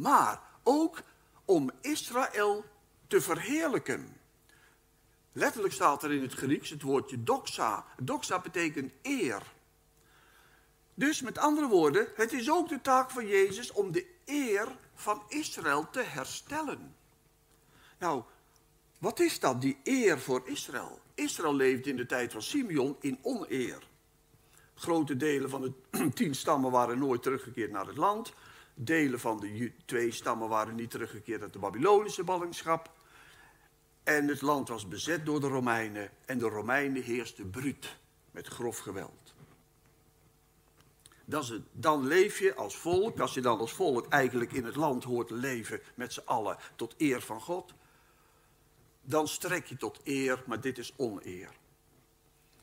maar 0.00 0.40
ook 0.62 1.02
om 1.44 1.70
Israël 1.80 2.64
te 3.06 3.20
verheerlijken. 3.20 4.16
Letterlijk 5.32 5.74
staat 5.74 6.02
er 6.02 6.12
in 6.12 6.22
het 6.22 6.32
Grieks 6.32 6.70
het 6.70 6.82
woordje 6.82 7.22
doxa. 7.22 7.84
Doxa 8.02 8.40
betekent 8.40 8.92
eer. 9.02 9.42
Dus 10.94 11.20
met 11.20 11.38
andere 11.38 11.66
woorden, 11.66 12.08
het 12.14 12.32
is 12.32 12.50
ook 12.50 12.68
de 12.68 12.80
taak 12.80 13.10
van 13.10 13.26
Jezus 13.26 13.72
om 13.72 13.92
de 13.92 14.06
eer 14.24 14.68
van 14.94 15.22
Israël 15.28 15.90
te 15.90 16.02
herstellen. 16.02 16.94
Nou, 17.98 18.22
wat 18.98 19.20
is 19.20 19.40
dat, 19.40 19.60
die 19.60 19.78
eer 19.84 20.20
voor 20.20 20.42
Israël? 20.44 21.00
Israël 21.14 21.54
leefde 21.54 21.90
in 21.90 21.96
de 21.96 22.06
tijd 22.06 22.32
van 22.32 22.42
Simeon 22.42 22.96
in 23.00 23.18
oneer. 23.22 23.88
Grote 24.74 25.16
delen 25.16 25.50
van 25.50 25.60
de 25.60 25.72
tien 26.14 26.34
stammen 26.34 26.70
waren 26.70 26.98
nooit 26.98 27.22
teruggekeerd 27.22 27.70
naar 27.70 27.86
het 27.86 27.96
land. 27.96 28.32
Delen 28.84 29.20
van 29.20 29.40
de 29.40 29.72
twee 29.84 30.10
stammen 30.10 30.48
waren 30.48 30.74
niet 30.74 30.90
teruggekeerd 30.90 31.42
uit 31.42 31.52
de 31.52 31.58
Babylonische 31.58 32.24
ballingschap. 32.24 32.92
En 34.02 34.28
het 34.28 34.40
land 34.40 34.68
was 34.68 34.88
bezet 34.88 35.26
door 35.26 35.40
de 35.40 35.48
Romeinen. 35.48 36.10
En 36.24 36.38
de 36.38 36.48
Romeinen 36.48 37.02
heersten 37.02 37.50
bruut, 37.50 37.96
met 38.30 38.46
grof 38.46 38.78
geweld. 38.78 39.34
Dat 41.24 41.52
dan 41.72 42.06
leef 42.06 42.38
je 42.38 42.54
als 42.54 42.76
volk, 42.76 43.20
als 43.20 43.34
je 43.34 43.40
dan 43.40 43.58
als 43.58 43.72
volk 43.72 44.08
eigenlijk 44.08 44.52
in 44.52 44.64
het 44.64 44.76
land 44.76 45.04
hoort 45.04 45.30
leven 45.30 45.80
met 45.94 46.12
z'n 46.12 46.22
allen 46.24 46.56
tot 46.76 46.94
eer 46.98 47.20
van 47.20 47.40
God, 47.40 47.74
dan 49.02 49.28
strek 49.28 49.66
je 49.66 49.76
tot 49.76 50.00
eer, 50.04 50.42
maar 50.46 50.60
dit 50.60 50.78
is 50.78 50.92
oneer. 50.96 51.50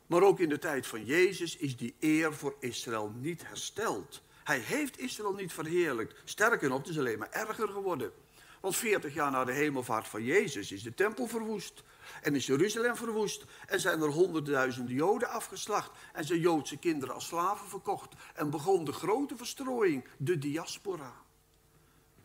Maar 0.08 0.21
ook 0.21 0.39
in 0.39 0.49
de 0.49 0.60
tijd 0.60 0.88
van 0.88 1.06
Jezus 1.06 1.58
is 1.58 1.77
die 1.77 1.95
eer 1.99 2.34
voor 2.34 2.56
Israël 2.60 3.12
niet 3.15 3.47
hersteld. 3.47 4.21
Hij 4.47 4.60
heeft 4.60 4.99
Israël 4.99 5.33
niet 5.33 5.53
verheerlijkt. 5.53 6.21
Sterker 6.23 6.69
nog, 6.69 6.77
het 6.77 6.88
is 6.88 6.97
alleen 6.97 7.19
maar 7.19 7.31
erger 7.31 7.67
geworden. 7.67 8.12
Want 8.60 8.75
40 8.75 9.13
jaar 9.13 9.31
na 9.31 9.45
de 9.45 9.51
hemelvaart 9.51 10.07
van 10.07 10.23
Jezus 10.23 10.71
is 10.71 10.83
de 10.83 10.93
tempel 10.93 11.27
verwoest. 11.27 11.83
En 12.21 12.36
is 12.36 12.45
Jeruzalem 12.45 12.95
verwoest. 12.95 13.43
En 13.65 13.79
zijn 13.79 14.01
er 14.01 14.10
honderdduizenden 14.10 14.95
Joden 14.95 15.29
afgeslacht. 15.29 15.91
En 16.13 16.23
zijn 16.25 16.39
Joodse 16.39 16.77
kinderen 16.77 17.15
als 17.15 17.27
slaven 17.27 17.67
verkocht. 17.67 18.13
En 18.33 18.49
begon 18.49 18.86
de 18.86 18.91
grote 18.91 19.38
verstrooiing, 19.38 20.05
de 20.17 20.38
diaspora. 20.38 21.13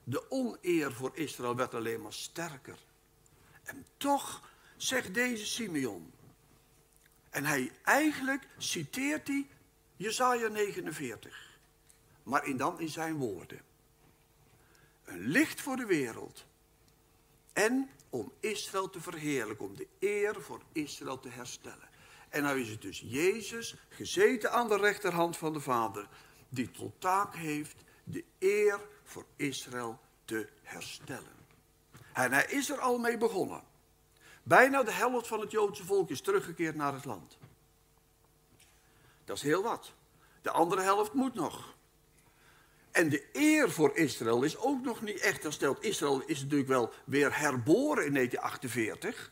De 0.04 0.30
oneer 0.30 0.92
voor 0.92 1.10
Israël 1.14 1.56
werd 1.56 1.74
alleen 1.74 2.02
maar 2.02 2.12
sterker. 2.12 2.78
En 3.62 3.86
toch 3.96 4.48
zegt 4.76 5.14
deze 5.14 5.46
Simeon. 5.46 6.12
En 7.30 7.44
hij 7.44 7.72
eigenlijk 7.82 8.48
citeert 8.58 9.28
hij 9.28 9.46
Jesaja 9.96 10.48
49. 10.48 11.51
Maar 12.22 12.46
in 12.46 12.56
dan 12.56 12.80
in 12.80 12.88
zijn 12.88 13.16
woorden. 13.16 13.60
Een 15.04 15.20
licht 15.20 15.60
voor 15.60 15.76
de 15.76 15.86
wereld. 15.86 16.44
En 17.52 17.90
om 18.10 18.32
Israël 18.40 18.90
te 18.90 19.00
verheerlijken, 19.00 19.66
om 19.66 19.76
de 19.76 19.86
eer 19.98 20.40
voor 20.40 20.62
Israël 20.72 21.20
te 21.20 21.28
herstellen. 21.28 21.88
En 22.28 22.42
nou 22.42 22.60
is 22.60 22.68
het 22.68 22.82
dus 22.82 23.02
Jezus, 23.06 23.74
gezeten 23.88 24.52
aan 24.52 24.68
de 24.68 24.76
rechterhand 24.76 25.36
van 25.36 25.52
de 25.52 25.60
Vader, 25.60 26.08
die 26.48 26.70
tot 26.70 27.00
taak 27.00 27.34
heeft 27.34 27.84
de 28.04 28.24
eer 28.38 28.80
voor 29.02 29.26
Israël 29.36 30.00
te 30.24 30.48
herstellen. 30.62 31.36
En 32.12 32.32
hij 32.32 32.46
is 32.46 32.70
er 32.70 32.78
al 32.78 32.98
mee 32.98 33.18
begonnen. 33.18 33.62
Bijna 34.42 34.82
de 34.82 34.92
helft 34.92 35.26
van 35.26 35.40
het 35.40 35.50
Joodse 35.50 35.84
volk 35.84 36.10
is 36.10 36.20
teruggekeerd 36.20 36.74
naar 36.74 36.92
het 36.92 37.04
land. 37.04 37.38
Dat 39.24 39.36
is 39.36 39.42
heel 39.42 39.62
wat. 39.62 39.92
De 40.42 40.50
andere 40.50 40.82
helft 40.82 41.12
moet 41.12 41.34
nog. 41.34 41.74
En 42.92 43.08
de 43.08 43.24
eer 43.32 43.70
voor 43.70 43.96
Israël 43.96 44.42
is 44.42 44.56
ook 44.56 44.84
nog 44.84 45.02
niet 45.02 45.20
echt 45.20 45.42
hersteld. 45.42 45.84
Israël 45.84 46.22
is 46.26 46.40
natuurlijk 46.40 46.68
wel 46.68 46.92
weer 47.04 47.38
herboren 47.38 48.06
in 48.06 48.14
1948. 48.14 49.30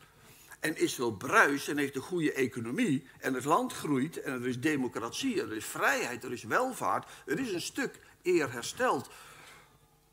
En 0.59 0.77
Israël 0.77 1.11
bruist 1.11 1.67
en 1.67 1.77
heeft 1.77 1.95
een 1.95 2.01
goede 2.01 2.33
economie. 2.33 3.07
En 3.19 3.33
het 3.33 3.45
land 3.45 3.73
groeit 3.73 4.21
en 4.21 4.33
er 4.33 4.47
is 4.47 4.59
democratie, 4.59 5.41
er 5.41 5.55
is 5.55 5.65
vrijheid, 5.65 6.23
er 6.23 6.31
is 6.31 6.43
welvaart. 6.43 7.09
Er 7.25 7.39
is 7.39 7.53
een 7.53 7.61
stuk 7.61 7.99
eer 8.23 8.51
hersteld. 8.51 9.09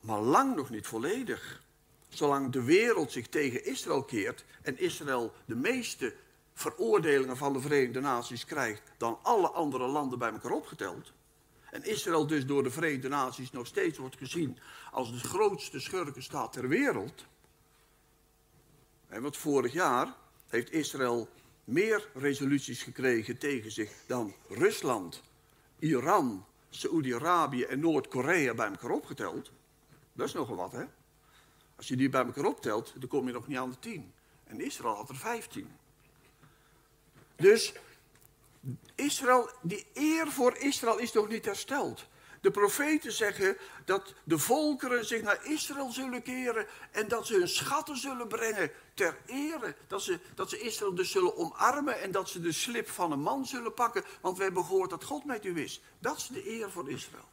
Maar 0.01 0.21
lang 0.21 0.57
nog 0.57 0.71
niet 0.71 0.87
volledig. 0.87 1.63
Zolang 2.09 2.53
de 2.53 2.63
wereld 2.63 3.13
zich 3.13 3.29
tegen 3.29 3.65
Israël 3.65 4.03
keert 4.05 4.45
en 4.63 4.79
Israël 4.79 5.33
de 5.45 5.57
meeste 5.57 6.15
veroordelingen 6.55 7.37
van 7.37 7.53
de 7.53 7.61
Verenigde 7.61 8.01
Naties 8.01 8.45
krijgt 8.45 8.83
dan 8.97 9.19
alle 9.23 9.49
andere 9.49 9.87
landen 9.87 10.19
bij 10.19 10.33
elkaar 10.33 10.53
opgeteld. 10.53 11.13
En 11.71 11.85
Israël 11.85 12.27
dus 12.27 12.47
door 12.47 12.63
de 12.63 12.71
Verenigde 12.71 13.09
Naties 13.09 13.51
nog 13.51 13.67
steeds 13.67 13.99
wordt 13.99 14.17
gezien 14.17 14.59
als 14.91 15.13
de 15.13 15.29
grootste 15.29 15.81
schurkenstaat 15.81 16.53
ter 16.53 16.69
wereld. 16.69 17.27
En 19.09 19.23
want 19.23 19.37
vorig 19.37 19.73
jaar 19.73 20.15
heeft 20.47 20.73
Israël 20.73 21.29
meer 21.65 22.09
resoluties 22.15 22.83
gekregen 22.83 23.39
tegen 23.39 23.71
zich 23.71 23.93
dan 24.07 24.35
Rusland, 24.49 25.23
Iran, 25.79 26.45
Saoedi-Arabië 26.71 27.63
en 27.63 27.81
Noord-Korea 27.81 28.55
bij 28.55 28.69
elkaar 28.69 28.91
opgeteld. 28.91 29.51
Dat 30.13 30.27
is 30.27 30.33
nogal 30.33 30.57
wat, 30.57 30.73
hè? 30.73 30.85
Als 31.77 31.89
je 31.89 31.97
die 31.97 32.09
bij 32.09 32.25
elkaar 32.25 32.45
optelt, 32.45 32.93
dan 32.99 33.09
kom 33.09 33.27
je 33.27 33.33
nog 33.33 33.47
niet 33.47 33.59
aan 33.59 33.71
de 33.71 33.79
tien. 33.79 34.13
En 34.45 34.61
Israël 34.61 34.95
had 34.95 35.09
er 35.09 35.17
vijftien. 35.17 35.69
Dus 37.37 37.73
Israël, 38.95 39.51
die 39.63 39.87
eer 39.95 40.29
voor 40.29 40.57
Israël 40.57 40.99
is 40.99 41.13
nog 41.13 41.29
niet 41.29 41.45
hersteld. 41.45 42.07
De 42.41 42.51
profeten 42.51 43.13
zeggen 43.13 43.57
dat 43.85 44.15
de 44.25 44.39
volkeren 44.39 45.05
zich 45.07 45.23
naar 45.23 45.47
Israël 45.47 45.91
zullen 45.91 46.23
keren 46.23 46.67
en 46.93 47.09
dat 47.09 47.27
ze 47.27 47.35
hun 47.35 47.49
schatten 47.49 47.97
zullen 47.97 48.29
brengen 48.29 48.71
ter 48.95 49.19
ere. 49.27 49.77
Dat 49.87 50.03
ze, 50.03 50.19
dat 50.35 50.51
ze 50.51 50.61
Israël 50.61 50.95
dus 50.95 51.11
zullen 51.11 51.37
omarmen 51.37 52.01
en 52.01 52.11
dat 52.11 52.29
ze 52.29 52.41
de 52.41 52.53
slip 52.53 52.89
van 52.89 53.13
een 53.13 53.21
man 53.21 53.47
zullen 53.47 53.75
pakken, 53.75 54.05
want 54.21 54.37
we 54.37 54.43
hebben 54.43 54.65
gehoord 54.65 54.91
dat 54.91 55.05
God 55.05 55.25
met 55.25 55.45
u 55.45 55.61
is. 55.61 55.83
Dat 55.99 56.17
is 56.17 56.27
de 56.27 56.51
eer 56.51 56.71
voor 56.71 56.91
Israël. 56.91 57.29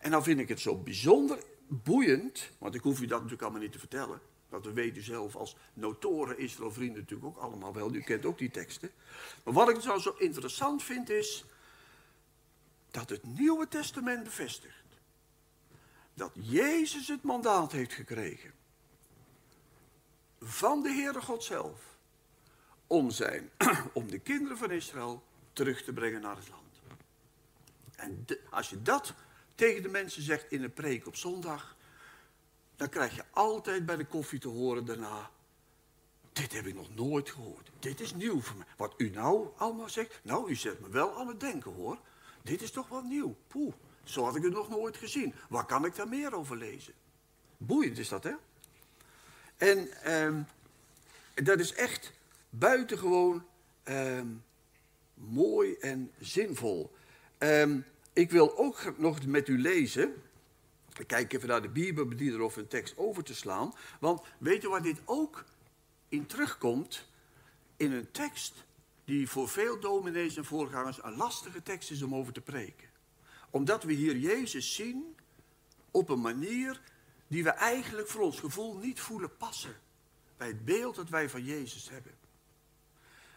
En 0.00 0.10
dan 0.10 0.22
vind 0.22 0.40
ik 0.40 0.48
het 0.48 0.60
zo 0.60 0.76
bijzonder 0.76 1.38
boeiend, 1.68 2.50
want 2.58 2.74
ik 2.74 2.82
hoef 2.82 3.00
u 3.00 3.06
dat 3.06 3.16
natuurlijk 3.16 3.42
allemaal 3.42 3.60
niet 3.60 3.72
te 3.72 3.78
vertellen. 3.78 4.20
Dat 4.62 4.64
we 4.74 4.80
weten 4.80 5.02
zelf 5.02 5.36
als 5.36 5.56
notoren 5.74 6.38
Israël-vrienden 6.38 7.00
natuurlijk 7.00 7.36
ook 7.36 7.42
allemaal 7.42 7.74
wel. 7.74 7.94
U 7.94 8.00
kent 8.00 8.24
ook 8.24 8.38
die 8.38 8.50
teksten. 8.50 8.90
Maar 9.44 9.54
wat 9.54 9.68
ik 9.68 9.84
nou 9.84 10.00
zo 10.00 10.14
interessant 10.18 10.82
vind 10.82 11.10
is 11.10 11.44
dat 12.90 13.08
het 13.08 13.22
Nieuwe 13.24 13.68
Testament 13.68 14.24
bevestigt 14.24 14.84
dat 16.14 16.32
Jezus 16.34 17.08
het 17.08 17.22
mandaat 17.22 17.72
heeft 17.72 17.92
gekregen 17.92 18.52
van 20.40 20.82
de 20.82 20.88
Heere 20.88 21.20
God 21.20 21.44
zelf 21.44 21.80
om, 22.86 23.10
zijn, 23.10 23.50
om 23.92 24.10
de 24.10 24.18
kinderen 24.18 24.58
van 24.58 24.70
Israël 24.70 25.22
terug 25.52 25.82
te 25.82 25.92
brengen 25.92 26.20
naar 26.20 26.36
het 26.36 26.48
land. 26.48 26.64
En 27.96 28.26
als 28.50 28.70
je 28.70 28.82
dat 28.82 29.14
tegen 29.54 29.82
de 29.82 29.88
mensen 29.88 30.22
zegt 30.22 30.50
in 30.50 30.62
een 30.62 30.72
preek 30.72 31.06
op 31.06 31.16
zondag, 31.16 31.75
dan 32.76 32.88
krijg 32.88 33.14
je 33.14 33.24
altijd 33.30 33.86
bij 33.86 33.96
de 33.96 34.04
koffie 34.04 34.38
te 34.38 34.48
horen 34.48 34.84
daarna. 34.84 35.30
Dit 36.32 36.52
heb 36.52 36.66
ik 36.66 36.74
nog 36.74 36.94
nooit 36.94 37.30
gehoord. 37.30 37.70
Dit 37.78 38.00
is 38.00 38.14
nieuw 38.14 38.40
voor 38.40 38.56
mij. 38.56 38.66
Wat 38.76 38.94
u 38.96 39.10
nou 39.10 39.48
allemaal 39.56 39.88
zegt, 39.88 40.20
nou, 40.22 40.50
u 40.50 40.54
zet 40.54 40.80
me 40.80 40.88
wel 40.88 41.18
aan 41.18 41.28
het 41.28 41.40
denken 41.40 41.72
hoor. 41.72 41.98
Dit 42.42 42.62
is 42.62 42.70
toch 42.70 42.88
wat 42.88 43.04
nieuw. 43.04 43.36
Poeh, 43.46 43.72
zo 44.04 44.24
had 44.24 44.36
ik 44.36 44.42
het 44.42 44.52
nog 44.52 44.68
nooit 44.68 44.96
gezien. 44.96 45.34
Waar 45.48 45.66
kan 45.66 45.84
ik 45.84 45.94
daar 45.94 46.08
meer 46.08 46.34
over 46.34 46.56
lezen? 46.56 46.94
Boeiend 47.56 47.98
is 47.98 48.08
dat, 48.08 48.24
hè? 48.24 48.32
En 49.56 50.02
ehm, 50.02 50.42
dat 51.34 51.58
is 51.58 51.74
echt 51.74 52.12
buitengewoon 52.50 53.44
ehm, 53.82 54.26
mooi 55.14 55.74
en 55.74 56.12
zinvol. 56.20 56.94
Um, 57.38 57.84
ik 58.12 58.30
wil 58.30 58.58
ook 58.58 58.98
nog 58.98 59.26
met 59.26 59.48
u 59.48 59.60
lezen. 59.60 60.22
Ik 60.98 61.06
kijk 61.06 61.32
even 61.32 61.48
naar 61.48 61.62
de 61.62 61.68
Bijbelbediener 61.68 62.40
of 62.40 62.56
een 62.56 62.68
tekst 62.68 62.96
over 62.96 63.24
te 63.24 63.34
slaan. 63.34 63.74
Want 64.00 64.22
weet 64.38 64.64
u 64.64 64.68
waar 64.68 64.82
dit 64.82 65.00
ook 65.04 65.44
in 66.08 66.26
terugkomt? 66.26 67.08
In 67.76 67.92
een 67.92 68.10
tekst 68.10 68.64
die 69.04 69.28
voor 69.28 69.48
veel 69.48 69.80
dominees 69.80 70.36
en 70.36 70.44
voorgangers 70.44 71.02
een 71.02 71.16
lastige 71.16 71.62
tekst 71.62 71.90
is 71.90 72.02
om 72.02 72.14
over 72.14 72.32
te 72.32 72.40
preken. 72.40 72.88
Omdat 73.50 73.82
we 73.82 73.92
hier 73.92 74.16
Jezus 74.16 74.74
zien 74.74 75.16
op 75.90 76.08
een 76.08 76.20
manier 76.20 76.80
die 77.26 77.42
we 77.42 77.50
eigenlijk 77.50 78.08
voor 78.08 78.22
ons 78.22 78.40
gevoel 78.40 78.76
niet 78.76 79.00
voelen 79.00 79.36
passen. 79.36 79.76
Bij 80.36 80.46
het 80.48 80.64
beeld 80.64 80.94
dat 80.94 81.08
wij 81.08 81.28
van 81.28 81.44
Jezus 81.44 81.90
hebben. 81.90 82.12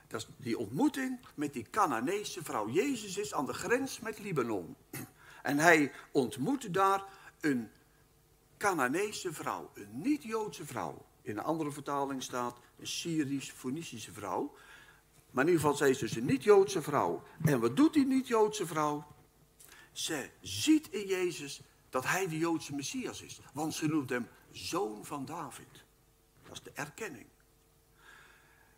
Dat 0.08 0.22
is 0.22 0.28
die 0.38 0.58
ontmoeting 0.58 1.20
met 1.36 1.54
die 1.54 1.70
Canaanese 1.70 2.44
vrouw. 2.44 2.70
Jezus 2.70 3.18
is 3.18 3.34
aan 3.34 3.46
de 3.46 3.54
grens 3.54 4.00
met 4.00 4.20
Libanon. 4.20 4.76
En 5.44 5.58
hij 5.58 5.92
ontmoet 6.12 6.74
daar 6.74 7.04
een 7.40 7.70
Canaanese 8.58 9.34
vrouw, 9.34 9.72
een 9.74 10.02
niet-Joodse 10.02 10.66
vrouw. 10.66 11.06
In 11.22 11.38
een 11.38 11.44
andere 11.44 11.72
vertaling 11.72 12.24
staat 12.24 12.58
een 12.80 12.88
Syrisch-Phoenicische 12.88 14.12
vrouw. 14.12 14.56
Maar 15.32 15.44
in 15.44 15.50
ieder 15.50 15.62
geval, 15.62 15.78
zij 15.78 15.90
is 15.90 15.98
dus 15.98 16.16
een 16.16 16.26
niet-Joodse 16.26 16.82
vrouw. 16.82 17.24
En 17.46 17.60
wat 17.60 17.76
doet 17.76 17.94
die 17.94 18.06
niet-Joodse 18.06 18.66
vrouw? 18.66 19.06
Ze 19.92 20.30
ziet 20.42 20.90
in 20.90 21.08
Jezus 21.08 21.62
dat 21.90 22.06
hij 22.06 22.28
de 22.28 22.38
Joodse 22.38 22.76
Messias 22.76 23.22
is. 23.22 23.40
Want 23.54 23.74
ze 23.74 23.88
noemt 23.88 24.10
hem 24.10 24.28
zoon 24.52 25.06
van 25.06 25.26
David. 25.26 25.84
Dat 26.44 26.54
is 26.54 26.62
de 26.64 26.72
erkenning. 26.74 27.26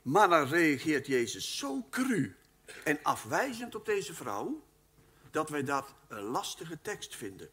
Maar 0.01 0.29
dan 0.29 0.47
reageert 0.47 1.07
Jezus 1.07 1.57
zo 1.57 1.85
cru 1.89 2.35
en 2.83 2.99
afwijzend 3.03 3.75
op 3.75 3.85
deze 3.85 4.13
vrouw, 4.13 4.63
dat 5.31 5.49
wij 5.49 5.63
dat 5.63 5.93
een 6.07 6.23
lastige 6.23 6.81
tekst 6.81 7.15
vinden. 7.15 7.49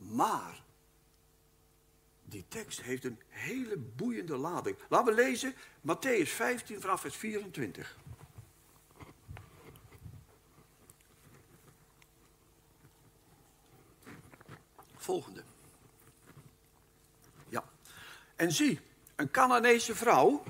Maar 0.00 0.62
die 2.24 2.44
tekst 2.48 2.80
heeft 2.80 3.04
een 3.04 3.20
hele 3.28 3.76
boeiende 3.76 4.36
lading. 4.36 4.76
Laten 4.88 5.14
we 5.14 5.22
lezen 5.22 5.54
Matthäus 5.80 6.28
15 6.28 6.80
vanaf 6.80 7.00
vers 7.00 7.16
24. 7.16 7.98
Volgende. 14.96 15.44
En 18.40 18.52
zie, 18.52 18.80
een 19.16 19.30
Canaanese 19.30 19.94
vrouw 19.94 20.42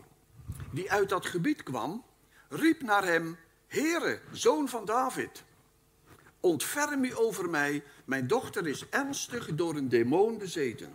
die 0.72 0.90
uit 0.90 1.08
dat 1.08 1.26
gebied 1.26 1.62
kwam, 1.62 2.04
riep 2.48 2.82
naar 2.82 3.04
hem: 3.04 3.38
Heere, 3.66 4.20
zoon 4.32 4.68
van 4.68 4.84
David, 4.84 5.44
ontferm 6.40 7.04
u 7.04 7.16
over 7.16 7.50
mij, 7.50 7.84
mijn 8.10 8.26
dochter 8.26 8.66
is 8.66 8.88
ernstig 8.88 9.54
door 9.54 9.74
een 9.74 9.88
demon 9.88 10.38
bezeten. 10.38 10.92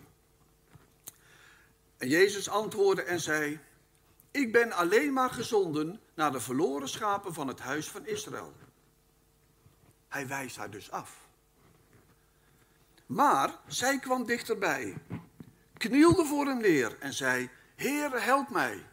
En 1.97 2.09
Jezus 2.09 2.49
antwoordde 2.49 3.03
en 3.03 3.19
zei: 3.19 3.59
Ik 4.31 4.51
ben 4.51 4.71
alleen 4.71 5.13
maar 5.13 5.29
gezonden 5.29 5.99
naar 6.13 6.31
de 6.31 6.39
verloren 6.39 6.89
schapen 6.89 7.33
van 7.33 7.47
het 7.47 7.59
huis 7.59 7.87
van 7.87 8.05
Israël. 8.05 8.53
Hij 10.07 10.27
wijst 10.27 10.55
haar 10.55 10.69
dus 10.69 10.91
af. 10.91 11.27
Maar 13.05 13.59
zij 13.67 13.99
kwam 13.99 14.25
dichterbij, 14.25 14.97
knielde 15.77 16.25
voor 16.25 16.45
hem 16.45 16.61
neer 16.61 16.97
en 16.99 17.13
zei: 17.13 17.49
Heere, 17.75 18.19
help 18.19 18.49
mij. 18.49 18.85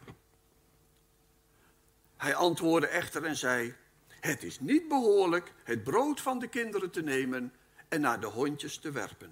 Hij 2.17 2.35
antwoordde 2.35 2.87
echter 2.87 3.23
en 3.23 3.35
zei: 3.35 3.75
Het 4.07 4.43
is 4.43 4.59
niet 4.59 4.87
behoorlijk 4.87 5.53
het 5.63 5.83
brood 5.83 6.21
van 6.21 6.39
de 6.39 6.47
kinderen 6.47 6.91
te 6.91 7.01
nemen 7.01 7.53
en 7.93 8.01
naar 8.01 8.19
de 8.19 8.27
hondjes 8.27 8.77
te 8.77 8.91
werpen. 8.91 9.31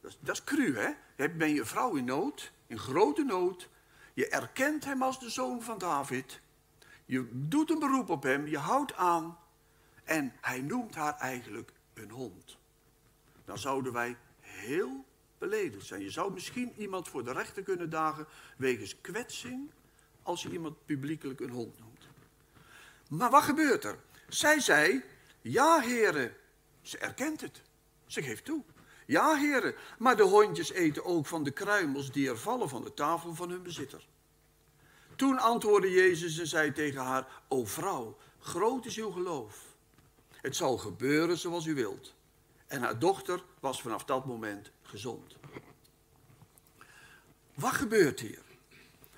Dat 0.00 0.10
is, 0.10 0.18
dat 0.20 0.44
cru, 0.44 0.76
hè? 0.76 1.28
Ben 1.28 1.54
je 1.54 1.64
vrouw 1.64 1.94
in 1.94 2.04
nood, 2.04 2.52
in 2.66 2.78
grote 2.78 3.24
nood. 3.24 3.68
Je 4.14 4.28
erkent 4.28 4.84
hem 4.84 5.02
als 5.02 5.20
de 5.20 5.30
zoon 5.30 5.62
van 5.62 5.78
David. 5.78 6.40
Je 7.04 7.28
doet 7.32 7.70
een 7.70 7.78
beroep 7.78 8.10
op 8.10 8.22
hem, 8.22 8.46
je 8.46 8.58
houdt 8.58 8.94
aan. 8.94 9.38
En 10.04 10.32
hij 10.40 10.60
noemt 10.60 10.94
haar 10.94 11.16
eigenlijk 11.16 11.72
een 11.94 12.10
hond. 12.10 12.56
Dan 13.44 13.58
zouden 13.58 13.92
wij 13.92 14.16
heel 14.40 15.04
beledigd 15.38 15.86
zijn. 15.86 16.02
Je 16.02 16.10
zou 16.10 16.32
misschien 16.32 16.72
iemand 16.76 17.08
voor 17.08 17.24
de 17.24 17.32
rechter 17.32 17.62
kunnen 17.62 17.90
dagen 17.90 18.26
wegens 18.56 19.00
kwetsing 19.00 19.70
als 20.22 20.42
je 20.42 20.50
iemand 20.50 20.84
publiekelijk 20.84 21.40
een 21.40 21.50
hond 21.50 21.78
noemt. 21.78 22.08
Maar 23.08 23.30
wat 23.30 23.42
gebeurt 23.42 23.84
er? 23.84 23.98
Zij 24.28 24.60
zei, 24.60 25.02
ja 25.40 25.80
heren, 25.80 26.36
ze 26.88 26.98
erkent 26.98 27.40
het. 27.40 27.62
Ze 28.06 28.22
geeft 28.22 28.44
toe. 28.44 28.64
Ja 29.06 29.36
heren, 29.36 29.74
maar 29.98 30.16
de 30.16 30.22
hondjes 30.22 30.72
eten 30.72 31.04
ook 31.04 31.26
van 31.26 31.44
de 31.44 31.50
kruimels 31.50 32.12
die 32.12 32.28
er 32.28 32.38
vallen 32.38 32.68
van 32.68 32.84
de 32.84 32.94
tafel 32.94 33.34
van 33.34 33.50
hun 33.50 33.62
bezitter. 33.62 34.06
Toen 35.16 35.38
antwoordde 35.38 35.90
Jezus 35.90 36.38
en 36.38 36.46
zei 36.46 36.72
tegen 36.72 37.00
haar, 37.00 37.42
o 37.48 37.64
vrouw, 37.64 38.16
groot 38.38 38.86
is 38.86 38.96
uw 38.96 39.10
geloof. 39.10 39.64
Het 40.28 40.56
zal 40.56 40.78
gebeuren 40.78 41.38
zoals 41.38 41.66
u 41.66 41.74
wilt. 41.74 42.14
En 42.66 42.82
haar 42.82 42.98
dochter 42.98 43.44
was 43.60 43.82
vanaf 43.82 44.04
dat 44.04 44.26
moment 44.26 44.70
gezond. 44.82 45.36
Wat 47.54 47.72
gebeurt 47.72 48.20
hier? 48.20 48.42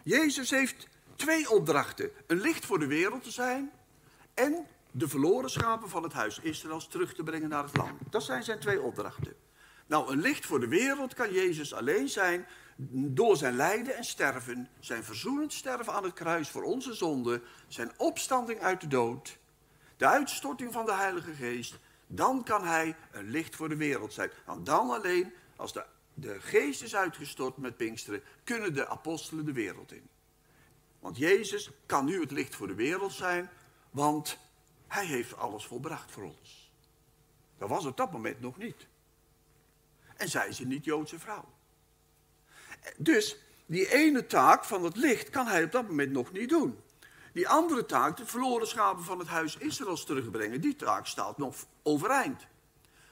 Jezus 0.02 0.50
heeft 0.50 0.88
twee 1.16 1.50
opdrachten. 1.50 2.10
Een 2.26 2.40
licht 2.40 2.66
voor 2.66 2.78
de 2.78 2.86
wereld 2.86 3.22
te 3.22 3.30
zijn 3.30 3.70
en 4.34 4.66
de 4.90 5.08
verloren 5.08 5.50
schapen 5.50 5.88
van 5.88 6.02
het 6.02 6.12
huis 6.12 6.38
Israëls 6.38 6.88
terug 6.88 7.14
te 7.14 7.22
brengen 7.22 7.48
naar 7.48 7.64
het 7.64 7.76
land. 7.76 8.00
Dat 8.10 8.22
zijn 8.22 8.42
zijn 8.42 8.58
twee 8.58 8.80
opdrachten. 8.80 9.34
Nou, 9.86 10.12
een 10.12 10.20
licht 10.20 10.46
voor 10.46 10.60
de 10.60 10.68
wereld 10.68 11.14
kan 11.14 11.32
Jezus 11.32 11.74
alleen 11.74 12.08
zijn 12.08 12.46
door 12.92 13.36
zijn 13.36 13.56
lijden 13.56 13.96
en 13.96 14.04
sterven, 14.04 14.68
zijn 14.78 15.04
verzoenend 15.04 15.52
sterven 15.52 15.92
aan 15.92 16.04
het 16.04 16.12
kruis 16.12 16.48
voor 16.48 16.62
onze 16.62 16.94
zonde, 16.94 17.42
zijn 17.68 17.92
opstanding 17.96 18.60
uit 18.60 18.80
de 18.80 18.86
dood, 18.86 19.38
de 19.96 20.06
uitstorting 20.06 20.72
van 20.72 20.84
de 20.86 20.94
Heilige 20.94 21.32
Geest. 21.32 21.78
Dan 22.06 22.44
kan 22.44 22.64
hij 22.64 22.96
een 23.12 23.30
licht 23.30 23.56
voor 23.56 23.68
de 23.68 23.76
wereld 23.76 24.12
zijn. 24.12 24.30
Want 24.46 24.66
dan 24.66 24.90
alleen, 24.90 25.32
als 25.56 25.72
de, 25.72 25.84
de 26.14 26.40
geest 26.40 26.82
is 26.82 26.96
uitgestort 26.96 27.56
met 27.56 27.76
Pinksteren, 27.76 28.22
kunnen 28.44 28.74
de 28.74 28.88
apostelen 28.88 29.44
de 29.44 29.52
wereld 29.52 29.92
in. 29.92 30.08
Want 30.98 31.16
Jezus 31.16 31.70
kan 31.86 32.04
nu 32.04 32.20
het 32.20 32.30
licht 32.30 32.54
voor 32.54 32.66
de 32.66 32.74
wereld 32.74 33.12
zijn, 33.12 33.50
want 33.90 34.38
hij 34.90 35.06
heeft 35.06 35.36
alles 35.36 35.66
volbracht 35.66 36.10
voor 36.10 36.22
ons. 36.22 36.70
Dat 37.58 37.68
was 37.68 37.84
op 37.84 37.96
dat 37.96 38.12
moment 38.12 38.40
nog 38.40 38.56
niet. 38.56 38.86
En 40.16 40.28
zij 40.28 40.48
is 40.48 40.58
een 40.58 40.68
niet-Joodse 40.68 41.18
vrouw. 41.18 41.48
Dus 42.96 43.36
die 43.66 43.92
ene 43.92 44.26
taak 44.26 44.64
van 44.64 44.84
het 44.84 44.96
licht 44.96 45.30
kan 45.30 45.46
hij 45.46 45.64
op 45.64 45.72
dat 45.72 45.88
moment 45.88 46.12
nog 46.12 46.32
niet 46.32 46.48
doen. 46.48 46.78
Die 47.32 47.48
andere 47.48 47.86
taak, 47.86 48.16
de 48.16 48.26
verloren 48.26 48.66
schapen 48.66 49.04
van 49.04 49.18
het 49.18 49.28
huis 49.28 49.56
Israëls 49.56 50.04
terugbrengen, 50.04 50.60
die 50.60 50.76
taak 50.76 51.06
staat 51.06 51.38
nog 51.38 51.66
overeind. 51.82 52.46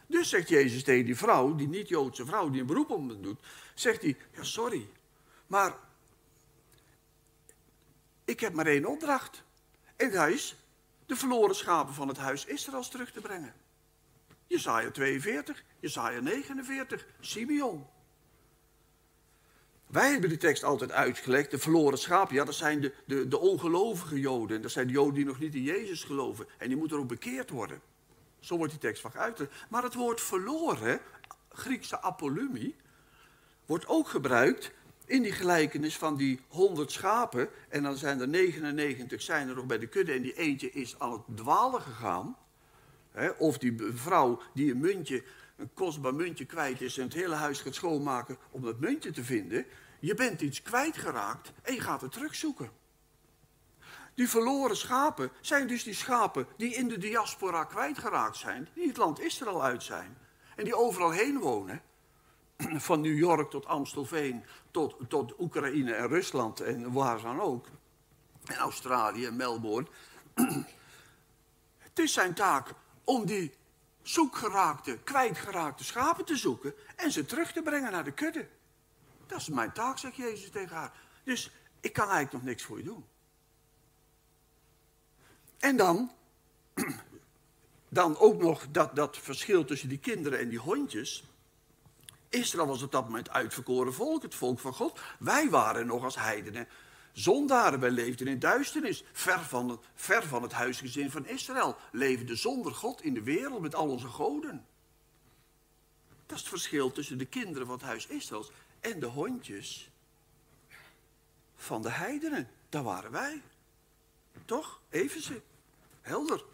Dus 0.06 0.28
zegt 0.28 0.48
Jezus 0.48 0.82
tegen 0.82 1.04
die 1.04 1.16
vrouw, 1.16 1.54
die 1.54 1.68
niet-Joodse 1.68 2.26
vrouw 2.26 2.50
die 2.50 2.60
een 2.60 2.66
beroep 2.66 2.90
op 2.90 3.08
hem 3.08 3.22
doet, 3.22 3.40
zegt 3.74 4.02
hij, 4.02 4.16
ja 4.34 4.42
sorry, 4.42 4.88
maar 5.46 5.74
ik 8.24 8.40
heb 8.40 8.52
maar 8.52 8.66
één 8.66 8.86
opdracht. 8.86 9.42
En 9.96 10.10
dat 10.10 10.28
is 10.28 10.56
de 11.08 11.16
verloren 11.16 11.54
schapen 11.54 11.94
van 11.94 12.08
het 12.08 12.16
huis 12.16 12.44
Israëls 12.44 12.88
terug 12.88 13.10
te 13.10 13.20
brengen. 13.20 13.54
Jezaja 14.46 14.90
42, 14.90 15.64
Jezaja 15.80 16.20
49, 16.20 17.06
Simeon. 17.20 17.86
Wij 19.86 20.10
hebben 20.10 20.30
de 20.30 20.36
tekst 20.36 20.64
altijd 20.64 20.92
uitgelegd, 20.92 21.50
de 21.50 21.58
verloren 21.58 21.98
schapen, 21.98 22.34
ja, 22.34 22.44
dat 22.44 22.54
zijn 22.54 22.80
de, 22.80 22.94
de, 23.04 23.28
de 23.28 23.38
ongelovige 23.38 24.20
Joden. 24.20 24.62
Dat 24.62 24.70
zijn 24.70 24.86
de 24.86 24.92
Joden 24.92 25.14
die 25.14 25.24
nog 25.24 25.38
niet 25.38 25.54
in 25.54 25.62
Jezus 25.62 26.04
geloven. 26.04 26.46
En 26.58 26.68
die 26.68 26.76
moeten 26.76 26.98
ook 26.98 27.08
bekeerd 27.08 27.50
worden. 27.50 27.80
Zo 28.40 28.56
wordt 28.56 28.72
die 28.72 28.80
tekst 28.80 29.02
vaak 29.02 29.16
uitgelegd. 29.16 29.54
Maar 29.68 29.82
het 29.82 29.94
woord 29.94 30.20
verloren, 30.20 31.00
Griekse 31.48 32.02
apolumi, 32.02 32.76
wordt 33.66 33.86
ook 33.86 34.08
gebruikt 34.08 34.70
in 35.08 35.22
die 35.22 35.32
gelijkenis 35.32 35.96
van 35.96 36.16
die 36.16 36.40
honderd 36.48 36.92
schapen. 36.92 37.48
En 37.68 37.82
dan 37.82 37.96
zijn 37.96 38.20
er 38.20 38.28
99 38.28 39.22
zijn 39.22 39.48
er 39.48 39.54
nog 39.54 39.66
bij 39.66 39.78
de 39.78 39.86
kudde 39.86 40.12
en 40.12 40.22
die 40.22 40.36
eentje 40.36 40.70
is 40.70 40.98
aan 40.98 41.12
het 41.12 41.36
dwalen 41.36 41.80
gegaan. 41.82 42.36
of 43.38 43.58
die 43.58 43.76
vrouw 43.94 44.40
die 44.54 44.70
een 44.72 44.80
muntje, 44.80 45.22
een 45.56 45.70
kostbaar 45.74 46.14
muntje 46.14 46.44
kwijt 46.44 46.80
is 46.80 46.98
en 46.98 47.04
het 47.04 47.14
hele 47.14 47.34
huis 47.34 47.60
gaat 47.60 47.74
schoonmaken 47.74 48.38
om 48.50 48.62
dat 48.62 48.80
muntje 48.80 49.10
te 49.10 49.24
vinden. 49.24 49.66
Je 50.00 50.14
bent 50.14 50.40
iets 50.40 50.62
kwijtgeraakt 50.62 51.52
en 51.62 51.74
je 51.74 51.80
gaat 51.80 52.00
het 52.00 52.12
terugzoeken. 52.12 52.70
Die 54.14 54.28
verloren 54.28 54.76
schapen 54.76 55.30
zijn 55.40 55.66
dus 55.66 55.82
die 55.82 55.94
schapen 55.94 56.46
die 56.56 56.74
in 56.74 56.88
de 56.88 56.98
diaspora 56.98 57.64
kwijtgeraakt 57.64 58.36
zijn, 58.36 58.68
die 58.74 58.86
het 58.86 58.96
land 58.96 59.20
Israël 59.20 59.62
uit 59.62 59.82
zijn 59.82 60.18
en 60.56 60.64
die 60.64 60.76
overal 60.76 61.10
heen 61.10 61.38
wonen. 61.38 61.82
Van 62.88 63.00
New 63.00 63.18
York 63.18 63.50
tot 63.50 63.66
Amstelveen, 63.66 64.44
tot, 64.70 64.96
tot 65.08 65.34
Oekraïne 65.38 65.94
en 65.94 66.08
Rusland 66.08 66.60
en 66.60 66.92
waar 66.92 67.20
dan 67.20 67.40
ook. 67.40 67.66
En 68.44 68.56
Australië 68.56 69.26
en 69.26 69.36
Melbourne. 69.36 69.88
Het 71.78 71.98
is 71.98 72.12
zijn 72.12 72.34
taak 72.34 72.74
om 73.04 73.26
die 73.26 73.54
zoekgeraakte, 74.02 74.98
kwijtgeraakte 75.04 75.84
schapen 75.84 76.24
te 76.24 76.36
zoeken 76.36 76.74
en 76.96 77.12
ze 77.12 77.24
terug 77.24 77.52
te 77.52 77.62
brengen 77.62 77.92
naar 77.92 78.04
de 78.04 78.12
kudde. 78.12 78.48
Dat 79.26 79.40
is 79.40 79.48
mijn 79.48 79.72
taak, 79.72 79.98
zegt 79.98 80.16
Jezus 80.16 80.50
tegen 80.50 80.76
haar. 80.76 80.92
Dus 81.24 81.50
ik 81.80 81.92
kan 81.92 82.08
eigenlijk 82.08 82.32
nog 82.32 82.42
niks 82.42 82.62
voor 82.62 82.78
je 82.78 82.84
doen. 82.84 83.04
En 85.58 85.76
dan, 85.76 86.12
dan 87.88 88.18
ook 88.18 88.40
nog 88.40 88.66
dat, 88.70 88.96
dat 88.96 89.18
verschil 89.18 89.64
tussen 89.64 89.88
die 89.88 89.98
kinderen 89.98 90.38
en 90.38 90.48
die 90.48 90.58
hondjes. 90.58 91.24
Israël 92.28 92.66
was 92.66 92.82
op 92.82 92.92
dat 92.92 93.04
moment 93.04 93.30
uitverkoren 93.30 93.94
volk, 93.94 94.22
het 94.22 94.34
volk 94.34 94.58
van 94.58 94.74
God. 94.74 95.00
Wij 95.18 95.50
waren 95.50 95.86
nog 95.86 96.04
als 96.04 96.16
heidenen 96.16 96.68
zondaren. 97.12 97.80
Wij 97.80 97.90
leefden 97.90 98.26
in 98.26 98.38
duisternis, 98.38 99.04
ver 99.12 99.40
van, 99.40 99.68
het, 99.68 99.80
ver 99.94 100.26
van 100.26 100.42
het 100.42 100.52
huisgezin 100.52 101.10
van 101.10 101.26
Israël. 101.26 101.76
Leefden 101.92 102.38
zonder 102.38 102.74
God 102.74 103.02
in 103.02 103.14
de 103.14 103.22
wereld 103.22 103.60
met 103.60 103.74
al 103.74 103.88
onze 103.88 104.08
goden. 104.08 104.66
Dat 106.26 106.36
is 106.36 106.42
het 106.42 106.52
verschil 106.52 106.92
tussen 106.92 107.18
de 107.18 107.26
kinderen 107.26 107.66
van 107.66 107.76
het 107.76 107.84
huis 107.84 108.06
Israëls 108.06 108.50
en 108.80 109.00
de 109.00 109.06
hondjes 109.06 109.90
van 111.56 111.82
de 111.82 111.90
heidenen. 111.90 112.48
Daar 112.68 112.82
waren 112.82 113.10
wij. 113.10 113.42
Toch? 114.44 114.80
Evenze. 114.90 115.42
Helder. 116.00 116.44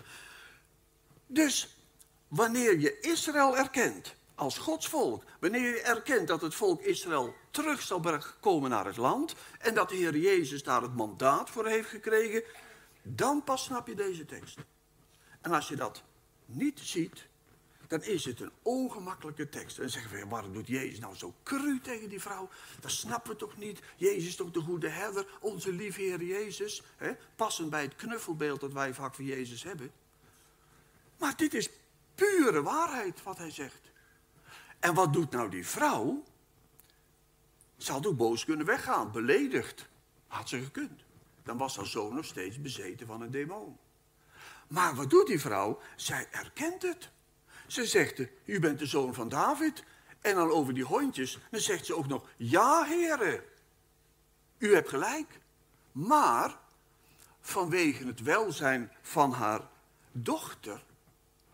Dus 1.26 1.76
wanneer 2.28 2.78
je 2.78 3.00
Israël 3.00 3.56
erkent 3.56 4.14
als 4.34 4.58
Gods 4.58 4.88
volk, 4.88 5.24
wanneer 5.40 5.74
je 5.74 5.80
erkent 5.80 6.28
dat 6.28 6.40
het 6.40 6.54
volk 6.54 6.80
Israël 6.80 7.34
terug 7.50 7.82
zal 7.82 8.20
komen 8.40 8.70
naar 8.70 8.86
het 8.86 8.96
land 8.96 9.34
en 9.58 9.74
dat 9.74 9.88
de 9.88 9.96
Heer 9.96 10.16
Jezus 10.16 10.62
daar 10.62 10.82
het 10.82 10.94
mandaat 10.94 11.50
voor 11.50 11.66
heeft 11.66 11.88
gekregen, 11.88 12.42
dan 13.02 13.44
pas 13.44 13.64
snap 13.64 13.86
je 13.86 13.94
deze 13.94 14.24
tekst. 14.24 14.58
En 15.40 15.52
als 15.52 15.68
je 15.68 15.76
dat 15.76 16.02
niet 16.46 16.80
ziet, 16.82 17.26
dan 17.88 18.02
is 18.02 18.24
het 18.24 18.40
een 18.40 18.50
ongemakkelijke 18.62 19.48
tekst. 19.48 19.78
En 19.78 19.90
zeggen 19.90 20.10
we, 20.10 20.26
waarom 20.26 20.52
doet 20.52 20.66
Jezus 20.66 20.98
nou 20.98 21.16
zo 21.16 21.34
cru 21.42 21.80
tegen 21.80 22.08
die 22.08 22.20
vrouw? 22.20 22.48
Dat 22.80 22.90
snappen 22.90 23.30
we 23.30 23.36
toch 23.36 23.56
niet? 23.56 23.80
Jezus 23.96 24.26
is 24.26 24.36
toch 24.36 24.50
de 24.50 24.60
goede 24.60 24.88
herder, 24.88 25.26
onze 25.40 25.72
lieve 25.72 26.00
Heer 26.00 26.22
Jezus. 26.22 26.82
Hè? 26.96 27.12
Passend 27.36 27.70
bij 27.70 27.82
het 27.82 27.96
knuffelbeeld 27.96 28.60
dat 28.60 28.72
wij 28.72 28.94
vaak 28.94 29.14
van 29.14 29.24
Jezus 29.24 29.62
hebben. 29.62 29.92
Maar 31.18 31.36
dit 31.36 31.54
is 31.54 31.70
pure 32.14 32.62
waarheid 32.62 33.22
wat 33.22 33.38
hij 33.38 33.50
zegt. 33.50 33.92
En 34.84 34.94
wat 34.94 35.12
doet 35.12 35.30
nou 35.30 35.50
die 35.50 35.66
vrouw? 35.66 36.24
Ze 37.76 37.92
had 37.92 38.16
boos 38.16 38.44
kunnen 38.44 38.66
weggaan, 38.66 39.12
beledigd. 39.12 39.88
Had 40.26 40.48
ze 40.48 40.62
gekund. 40.62 41.04
Dan 41.42 41.58
was 41.58 41.76
haar 41.76 41.86
zoon 41.86 42.14
nog 42.14 42.24
steeds 42.24 42.60
bezeten 42.60 43.06
van 43.06 43.20
een 43.20 43.30
demon. 43.30 43.78
Maar 44.68 44.94
wat 44.94 45.10
doet 45.10 45.26
die 45.26 45.40
vrouw? 45.40 45.80
Zij 45.96 46.26
erkent 46.30 46.82
het. 46.82 47.10
Ze 47.66 47.86
zegt, 47.86 48.22
u 48.44 48.60
bent 48.60 48.78
de 48.78 48.86
zoon 48.86 49.14
van 49.14 49.28
David. 49.28 49.84
En 50.20 50.34
dan 50.34 50.50
over 50.50 50.74
die 50.74 50.84
hondjes, 50.84 51.38
dan 51.50 51.60
zegt 51.60 51.86
ze 51.86 51.94
ook 51.94 52.06
nog, 52.06 52.28
ja 52.36 52.84
heren, 52.84 53.42
u 54.58 54.74
hebt 54.74 54.88
gelijk. 54.88 55.40
Maar 55.92 56.58
vanwege 57.40 58.06
het 58.06 58.22
welzijn 58.22 58.92
van 59.02 59.32
haar 59.32 59.68
dochter 60.12 60.84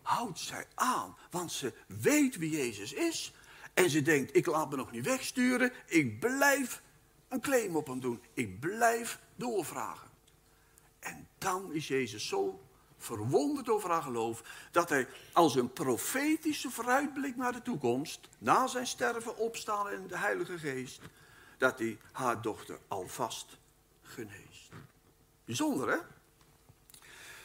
houdt 0.01 0.39
zij 0.39 0.65
aan. 0.75 1.17
Want 1.29 1.51
ze 1.51 1.73
weet 1.87 2.37
wie 2.37 2.49
Jezus 2.49 2.93
is. 2.93 3.33
En 3.73 3.89
ze 3.89 4.01
denkt, 4.01 4.35
ik 4.35 4.45
laat 4.45 4.69
me 4.69 4.75
nog 4.75 4.91
niet 4.91 5.05
wegsturen. 5.05 5.71
Ik 5.85 6.19
blijf 6.19 6.81
een 7.27 7.41
claim 7.41 7.75
op 7.75 7.87
hem 7.87 7.99
doen. 7.99 8.21
Ik 8.33 8.59
blijf 8.59 9.19
doorvragen. 9.35 10.09
En 10.99 11.27
dan 11.37 11.73
is 11.73 11.87
Jezus 11.87 12.27
zo 12.27 12.61
verwonderd 12.97 13.69
over 13.69 13.89
haar 13.89 14.01
geloof, 14.01 14.43
dat 14.71 14.89
hij 14.89 15.07
als 15.33 15.55
een 15.55 15.73
profetische 15.73 16.69
vooruitblik 16.69 17.35
naar 17.35 17.51
de 17.51 17.61
toekomst, 17.61 18.19
na 18.37 18.67
zijn 18.67 18.87
sterven, 18.87 19.37
opstaan 19.37 19.89
in 19.89 20.07
de 20.07 20.17
Heilige 20.17 20.59
Geest, 20.59 21.01
dat 21.57 21.79
hij 21.79 21.97
haar 22.11 22.41
dochter 22.41 22.79
alvast 22.87 23.57
geneest. 24.01 24.69
Bijzonder, 25.45 25.89
hè? 25.89 25.97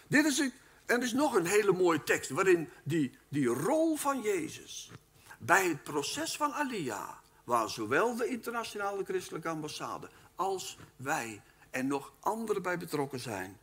Dit 0.06 0.24
is 0.24 0.38
een, 0.38 0.52
en 0.86 0.96
er 0.96 1.02
is 1.02 1.12
nog 1.12 1.34
een 1.34 1.46
hele 1.46 1.72
mooie 1.72 2.02
tekst 2.02 2.30
waarin 2.30 2.68
die, 2.82 3.18
die 3.28 3.46
rol 3.46 3.96
van 3.96 4.22
Jezus 4.22 4.90
bij 5.38 5.68
het 5.68 5.82
proces 5.82 6.36
van 6.36 6.52
Alia, 6.52 7.20
waar 7.44 7.70
zowel 7.70 8.16
de 8.16 8.26
internationale 8.26 9.04
christelijke 9.04 9.48
ambassade 9.48 10.08
als 10.34 10.78
wij 10.96 11.42
en 11.70 11.86
nog 11.86 12.12
anderen 12.20 12.62
bij 12.62 12.78
betrokken 12.78 13.20
zijn, 13.20 13.56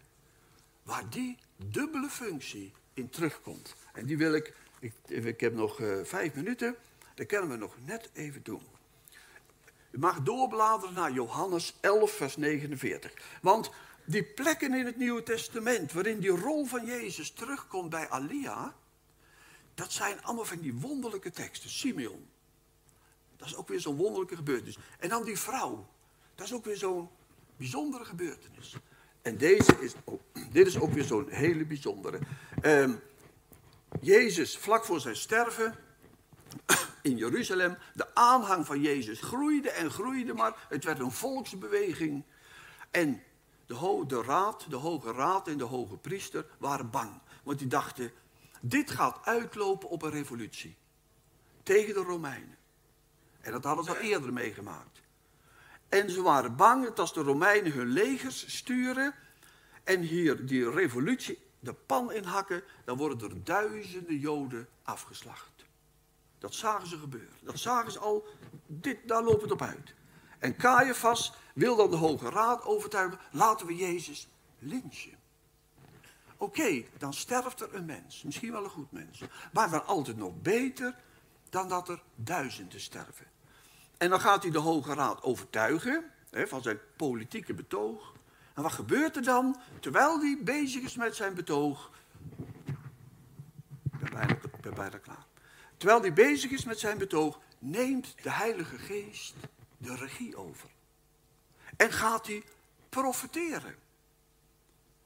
waar 0.84 1.10
die 1.10 1.38
dubbele 1.56 2.10
functie 2.10 2.72
in 2.94 3.10
terugkomt. 3.10 3.76
En 3.94 4.06
die 4.06 4.18
wil 4.18 4.34
ik, 4.34 4.54
ik, 4.80 4.94
ik 5.06 5.40
heb 5.40 5.54
nog 5.54 5.80
uh, 5.80 6.04
vijf 6.04 6.34
minuten, 6.34 6.76
dat 7.16 7.26
kunnen 7.26 7.50
we 7.50 7.56
nog 7.56 7.76
net 7.86 8.10
even 8.14 8.44
doen. 8.44 8.62
U 9.92 10.00
mag 10.00 10.22
doorbladeren 10.22 10.94
naar 10.94 11.12
Johannes 11.12 11.76
11, 11.80 12.12
vers 12.12 12.38
49. 12.38 13.14
Want 13.42 13.72
die 14.06 14.24
plekken 14.24 14.74
in 14.74 14.86
het 14.86 14.98
Nieuwe 14.98 15.24
Testament 15.24 15.92
waarin 15.92 16.20
die 16.20 16.30
rol 16.30 16.66
van 16.66 16.86
Jezus 16.86 17.32
terugkomt 17.32 17.90
bij 17.90 18.10
Alia, 18.10 18.76
dat 19.74 19.92
zijn 19.92 20.24
allemaal 20.24 20.46
van 20.46 20.60
die 20.60 20.74
wonderlijke 20.74 21.32
teksten. 21.32 21.70
Simeon, 21.70 22.28
dat 23.38 23.48
is 23.48 23.56
ook 23.56 23.68
weer 23.68 23.80
zo'n 23.80 23.96
wonderlijke 23.96 24.36
gebeurtenis. 24.36 24.78
En 25.00 25.10
dan 25.10 25.24
die 25.24 25.40
vrouw, 25.40 25.88
dat 26.36 26.46
is 26.46 26.54
ook 26.54 26.66
weer 26.66 26.78
zo'n 26.78 27.10
bijzondere 27.58 28.06
gebeurtenis. 28.06 28.76
En 29.22 29.38
deze 29.38 29.80
is, 29.80 29.94
dit 30.52 30.68
is 30.68 30.80
ook 30.80 30.94
weer 30.94 31.04
zo'n 31.04 31.30
hele 31.30 31.66
bijzondere. 31.66 32.20
Um, 32.62 33.00
Jezus, 34.02 34.58
vlak 34.58 34.86
voor 34.86 35.00
zijn 35.00 35.16
sterven 35.16 35.76
in 37.02 37.18
Jeruzalem, 37.18 37.78
de 37.94 38.16
aanhang 38.16 38.66
van 38.66 38.82
Jezus 38.82 39.22
groeide 39.22 39.70
en 39.70 39.92
groeide 39.92 40.34
maar. 40.34 40.66
Het 40.70 40.84
werd 40.84 41.00
een 41.00 41.12
volksbeweging. 41.12 42.24
En 42.92 43.24
de, 43.66 44.04
de 44.08 44.22
raad, 44.22 44.70
de 44.70 44.76
hoge 44.76 45.12
raad 45.12 45.48
en 45.48 45.58
de 45.58 45.64
hoge 45.64 45.98
priester 45.98 46.46
waren 46.58 46.90
bang. 46.90 47.12
Want 47.44 47.60
die 47.60 47.68
dachten, 47.68 48.12
dit 48.62 48.92
gaat 48.92 49.26
uitlopen 49.26 49.90
op 49.90 50.02
een 50.02 50.12
revolutie. 50.12 50.78
Tegen 51.64 51.94
de 51.94 52.00
Romeinen. 52.00 52.58
En 53.42 53.52
dat 53.52 53.64
hadden 53.64 53.86
ze 53.86 53.92
al 53.92 53.98
eerder 53.98 54.34
meegemaakt. 54.34 55.02
En 55.90 56.10
ze 56.10 56.22
waren 56.22 56.56
bang 56.56 56.84
dat 56.84 57.00
als 57.00 57.14
de 57.14 57.22
Romeinen 57.22 57.72
hun 57.72 57.88
legers 57.88 58.56
sturen 58.56 59.14
en 59.84 60.02
hier 60.02 60.46
die 60.46 60.70
revolutie 60.70 61.42
de 61.60 61.74
pan 61.74 62.12
inhakken, 62.12 62.64
dan 62.86 62.98
worden 62.98 63.30
er 63.30 63.44
duizenden 63.44 64.18
Joden 64.18 64.68
afgeslacht. 64.84 65.66
Dat 66.40 66.54
zagen 66.54 66.88
ze 66.88 66.98
gebeuren. 66.98 67.36
Dat 67.42 67.60
zagen 67.60 67.92
ze 67.92 68.00
al, 68.00 68.28
dit, 68.66 69.08
daar 69.08 69.24
loopt 69.24 69.42
het 69.42 69.52
op 69.52 69.62
uit. 69.62 69.94
En 70.40 70.56
Caiaphas 70.56 71.34
wil 71.54 71.76
dan 71.76 71.90
de 71.90 71.96
Hoge 71.96 72.30
Raad 72.30 72.64
overtuigen, 72.64 73.20
laten 73.32 73.68
we 73.68 73.76
Jezus 73.76 74.28
lynchen. 74.60 75.22
Oké, 76.38 76.84
dan 76.98 77.14
sterft 77.14 77.62
er 77.62 77.76
een 77.76 77.86
mens, 77.86 78.24
misschien 78.24 78.52
wel 78.52 78.64
een 78.64 78.70
goed 78.70 78.92
mens. 78.92 79.22
Maar 79.54 79.70
wel 79.70 79.82
altijd 79.82 80.18
nog 80.18 80.42
beter 80.42 80.96
dan 81.50 81.68
dat 81.70 81.90
er 81.90 82.02
duizenden 82.16 82.80
sterven. 82.80 83.26
En 83.98 84.10
dan 84.10 84.20
gaat 84.20 84.44
hij 84.44 84.52
de 84.52 84.60
Hoge 84.60 84.94
Raad 84.94 85.24
overtuigen 85.24 86.12
hè, 86.30 86.48
van 86.48 86.62
zijn 86.62 86.80
politieke 86.96 87.54
betoog. 87.54 88.14
En 88.54 88.62
wat 88.62 88.72
gebeurt 88.72 89.16
er 89.16 89.24
dan? 89.24 89.60
Terwijl 89.80 90.20
hij 90.20 90.40
bezig 90.44 90.82
is 90.82 90.96
met 90.96 91.16
zijn 91.16 91.34
betoog. 91.34 91.92
Ben 94.62 94.74
bijna 94.74 94.98
klaar. 94.98 95.26
Terwijl 95.78 96.02
hij 96.02 96.14
bezig 96.14 96.52
is 96.52 96.66
met 96.66 96.80
zijn 96.80 96.98
betoog, 96.98 97.40
neemt 97.60 98.16
de 98.24 98.32
Heilige 98.32 98.78
Geest 98.78 99.36
de 99.78 99.96
regie 99.96 100.36
over. 100.36 100.70
En 101.78 101.92
gaat 101.92 102.28
hij 102.28 102.44
profeteren. 102.90 103.76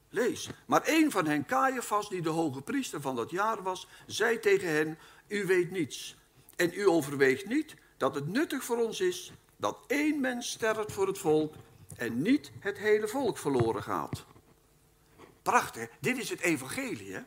Lees. 0.10 0.50
Maar 0.66 0.82
een 0.86 1.12
van 1.12 1.26
hen, 1.26 1.46
Caiaphas, 1.46 2.10
die 2.10 2.22
de 2.22 2.30
hoge 2.30 2.62
priester 2.62 3.02
van 3.02 3.16
dat 3.16 3.30
jaar 3.30 3.64
was, 3.64 3.88
zei 4.06 4.40
tegen 4.40 4.70
hen: 4.70 4.98
U 5.28 5.46
weet 5.46 5.72
niets. 5.72 6.16
En 6.56 6.72
u 6.74 6.88
overweegt 6.88 7.46
niet 7.46 7.76
dat 7.98 8.16
het 8.16 8.28
nuttig 8.28 8.64
voor 8.64 8.78
ons 8.78 9.00
is 9.00 9.32
dat 9.58 9.78
één 9.88 10.20
mens 10.20 10.50
sterft 10.50 10.92
voor 10.92 11.08
het 11.08 11.18
volk 11.18 11.54
en 11.96 12.22
niet 12.22 12.52
het 12.60 12.78
hele 12.78 13.08
volk 13.08 13.38
verloren 13.38 13.84
gaat. 13.84 14.26
Prachtig, 15.42 15.90
dit 16.00 16.18
is 16.18 16.30
het 16.30 16.40
evangelie. 16.40 17.26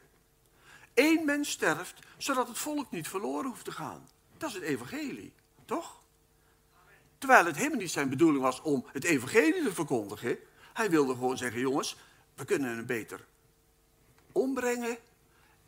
Eén 0.95 1.25
mens 1.25 1.51
sterft, 1.51 1.99
zodat 2.17 2.49
het 2.49 2.59
volk 2.59 2.91
niet 2.91 3.09
verloren 3.09 3.49
hoeft 3.49 3.65
te 3.65 3.73
gaan. 3.73 4.09
Dat 4.37 4.49
is 4.49 4.55
het 4.55 4.65
evangelie, 4.65 5.33
toch? 5.65 6.00
Terwijl 7.21 7.45
het 7.45 7.57
helemaal 7.57 7.79
niet 7.79 7.91
zijn 7.91 8.09
bedoeling 8.09 8.43
was 8.43 8.63
om 8.63 8.87
het 8.93 9.05
evangelie 9.05 9.63
te 9.63 9.75
verkondigen. 9.75 10.39
Hij 10.73 10.91
wilde 10.91 11.13
gewoon 11.13 11.37
zeggen, 11.37 11.61
jongens, 11.61 11.97
we 12.35 12.45
kunnen 12.45 12.77
hem 12.77 12.87
beter 12.87 13.25
ombrengen. 14.33 14.97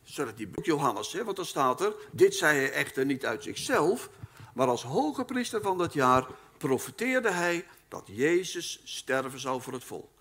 Zodat 0.03 0.37
die 0.37 0.49
Johannes, 0.61 1.13
hè, 1.13 1.23
want 1.23 1.35
dan 1.35 1.45
staat 1.45 1.81
er, 1.81 1.93
dit 2.11 2.35
zei 2.35 2.57
hij 2.57 2.71
echter 2.71 3.05
niet 3.05 3.25
uit 3.25 3.43
zichzelf, 3.43 4.09
maar 4.53 4.67
als 4.67 4.83
hoge 4.83 5.25
priester 5.25 5.61
van 5.61 5.77
dat 5.77 5.93
jaar 5.93 6.27
profeteerde 6.57 7.31
hij 7.31 7.65
dat 7.87 8.03
Jezus 8.05 8.81
sterven 8.83 9.39
zou 9.39 9.61
voor 9.61 9.73
het 9.73 9.83
volk. 9.83 10.11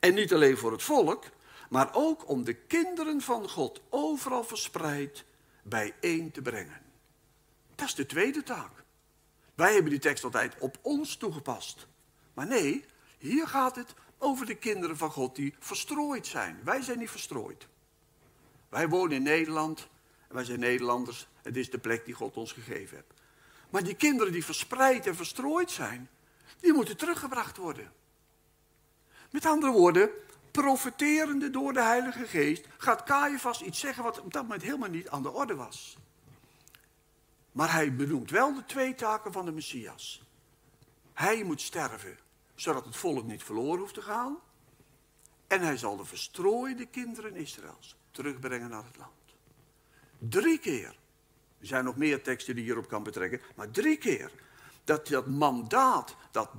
En 0.00 0.14
niet 0.14 0.32
alleen 0.32 0.56
voor 0.56 0.72
het 0.72 0.82
volk, 0.82 1.24
maar 1.70 1.88
ook 1.92 2.28
om 2.28 2.44
de 2.44 2.54
kinderen 2.54 3.20
van 3.20 3.48
God 3.48 3.80
overal 3.88 4.44
verspreid 4.44 5.24
bijeen 5.62 6.30
te 6.30 6.42
brengen. 6.42 6.80
Dat 7.74 7.86
is 7.86 7.94
de 7.94 8.06
tweede 8.06 8.42
taak. 8.42 8.78
Wij 9.58 9.72
hebben 9.72 9.90
die 9.90 10.00
tekst 10.00 10.24
altijd 10.24 10.54
op 10.58 10.78
ons 10.82 11.16
toegepast. 11.16 11.86
Maar 12.34 12.46
nee, 12.46 12.84
hier 13.18 13.48
gaat 13.48 13.76
het 13.76 13.94
over 14.18 14.46
de 14.46 14.54
kinderen 14.54 14.96
van 14.96 15.10
God 15.10 15.36
die 15.36 15.54
verstrooid 15.58 16.26
zijn. 16.26 16.60
Wij 16.64 16.82
zijn 16.82 16.98
niet 16.98 17.10
verstrooid. 17.10 17.66
Wij 18.68 18.88
wonen 18.88 19.16
in 19.16 19.22
Nederland 19.22 19.88
en 20.28 20.34
wij 20.34 20.44
zijn 20.44 20.60
Nederlanders. 20.60 21.28
Het 21.42 21.56
is 21.56 21.70
de 21.70 21.78
plek 21.78 22.04
die 22.04 22.14
God 22.14 22.36
ons 22.36 22.52
gegeven 22.52 22.96
heeft. 22.96 23.20
Maar 23.70 23.82
die 23.82 23.94
kinderen 23.94 24.32
die 24.32 24.44
verspreid 24.44 25.06
en 25.06 25.16
verstrooid 25.16 25.70
zijn, 25.70 26.08
die 26.60 26.72
moeten 26.72 26.96
teruggebracht 26.96 27.56
worden. 27.56 27.92
Met 29.30 29.46
andere 29.46 29.72
woorden, 29.72 30.10
profeterende 30.50 31.50
door 31.50 31.72
de 31.72 31.82
Heilige 31.82 32.26
Geest, 32.26 32.66
gaat 32.76 33.02
Caiaphas 33.02 33.62
iets 33.62 33.80
zeggen 33.80 34.02
wat 34.02 34.20
op 34.20 34.32
dat 34.32 34.42
moment 34.42 34.62
helemaal 34.62 34.90
niet 34.90 35.08
aan 35.08 35.22
de 35.22 35.32
orde 35.32 35.54
was. 35.54 35.96
Maar 37.58 37.72
hij 37.72 37.94
benoemt 37.94 38.30
wel 38.30 38.54
de 38.54 38.64
twee 38.64 38.94
taken 38.94 39.32
van 39.32 39.44
de 39.44 39.52
Messias. 39.52 40.22
Hij 41.12 41.44
moet 41.44 41.60
sterven, 41.60 42.18
zodat 42.54 42.84
het 42.84 42.96
volk 42.96 43.24
niet 43.24 43.42
verloren 43.42 43.78
hoeft 43.78 43.94
te 43.94 44.02
gaan. 44.02 44.38
En 45.46 45.60
hij 45.60 45.76
zal 45.76 45.96
de 45.96 46.04
verstrooide 46.04 46.86
kinderen 46.86 47.36
Israëls 47.36 47.96
terugbrengen 48.10 48.70
naar 48.70 48.84
het 48.84 48.96
land. 48.96 49.12
Drie 50.18 50.58
keer. 50.58 50.98
Er 51.60 51.66
zijn 51.66 51.84
nog 51.84 51.96
meer 51.96 52.22
teksten 52.22 52.54
die 52.54 52.64
hierop 52.64 52.88
kan 52.88 53.02
betrekken. 53.02 53.40
Maar 53.56 53.70
drie 53.70 53.96
keer 53.96 54.32
dat 54.84 55.06
dat 55.06 55.26
mandaat, 55.26 56.16
dat 56.30 56.50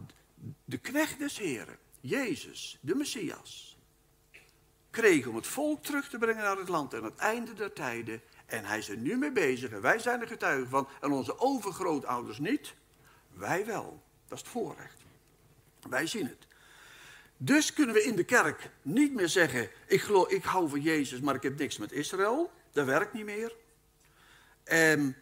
de 0.65 0.77
knecht 0.77 1.19
des 1.19 1.37
Heren, 1.37 1.77
Jezus, 1.99 2.77
de 2.81 2.95
Messias, 2.95 3.77
kreeg 4.89 5.27
om 5.27 5.35
het 5.35 5.47
volk 5.47 5.83
terug 5.83 6.09
te 6.09 6.17
brengen 6.17 6.43
naar 6.43 6.57
het 6.57 6.69
land 6.69 6.93
en 6.93 7.03
het 7.03 7.15
einde 7.15 7.53
der 7.53 7.73
tijden 7.73 8.21
en 8.49 8.65
hij 8.65 8.77
is 8.77 8.89
er 8.89 8.97
nu 8.97 9.17
mee 9.17 9.31
bezig 9.31 9.71
en 9.71 9.81
wij 9.81 9.99
zijn 9.99 10.21
er 10.21 10.27
getuigen 10.27 10.69
van. 10.69 10.87
En 11.01 11.11
onze 11.11 11.39
overgrootouders 11.39 12.39
niet. 12.39 12.73
Wij 13.33 13.65
wel. 13.65 14.03
Dat 14.27 14.37
is 14.37 14.43
het 14.43 14.53
voorrecht. 14.53 14.97
Wij 15.89 16.07
zien 16.07 16.27
het. 16.27 16.47
Dus 17.37 17.73
kunnen 17.73 17.95
we 17.95 18.03
in 18.03 18.15
de 18.15 18.23
kerk 18.23 18.69
niet 18.81 19.13
meer 19.13 19.29
zeggen: 19.29 19.69
ik, 19.87 20.01
geloof, 20.01 20.29
ik 20.29 20.43
hou 20.43 20.69
van 20.69 20.81
Jezus, 20.81 21.19
maar 21.19 21.35
ik 21.35 21.43
heb 21.43 21.57
niks 21.57 21.77
met 21.77 21.91
Israël. 21.91 22.51
Dat 22.71 22.85
werkt 22.85 23.13
niet 23.13 23.25
meer. 23.25 23.55
En 24.63 25.15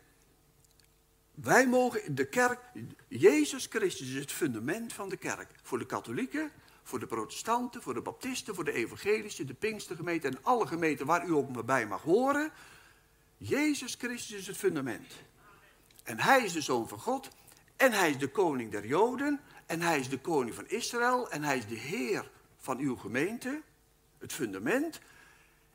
Wij 1.41 1.67
mogen 1.67 2.15
de 2.15 2.25
kerk, 2.25 2.59
Jezus 3.07 3.65
Christus 3.69 4.09
is 4.09 4.19
het 4.19 4.31
fundament 4.31 4.93
van 4.93 5.09
de 5.09 5.17
kerk. 5.17 5.47
Voor 5.63 5.79
de 5.79 5.85
katholieken, 5.85 6.51
voor 6.83 6.99
de 6.99 7.05
protestanten, 7.05 7.81
voor 7.81 7.93
de 7.93 8.01
baptisten, 8.01 8.55
voor 8.55 8.63
de 8.63 8.71
evangelischen, 8.71 9.47
de 9.47 9.53
pinkstergemeente 9.53 10.27
en 10.27 10.37
alle 10.41 10.67
gemeenten 10.67 11.05
waar 11.05 11.27
u 11.27 11.33
ook 11.33 11.65
bij 11.65 11.87
mag 11.87 12.01
horen. 12.01 12.51
Jezus 13.37 13.95
Christus 13.97 14.37
is 14.37 14.47
het 14.47 14.57
fundament. 14.57 15.13
En 16.03 16.19
hij 16.19 16.43
is 16.43 16.53
de 16.53 16.61
zoon 16.61 16.87
van 16.87 16.99
God 16.99 17.29
en 17.75 17.91
hij 17.91 18.09
is 18.09 18.17
de 18.17 18.29
koning 18.29 18.71
der 18.71 18.85
Joden 18.85 19.41
en 19.65 19.81
hij 19.81 19.99
is 19.99 20.09
de 20.09 20.19
koning 20.19 20.55
van 20.55 20.67
Israël 20.67 21.29
en 21.29 21.43
hij 21.43 21.57
is 21.57 21.67
de 21.67 21.75
heer 21.75 22.29
van 22.57 22.77
uw 22.77 22.95
gemeente, 22.95 23.61
het 24.17 24.33
fundament. 24.33 24.99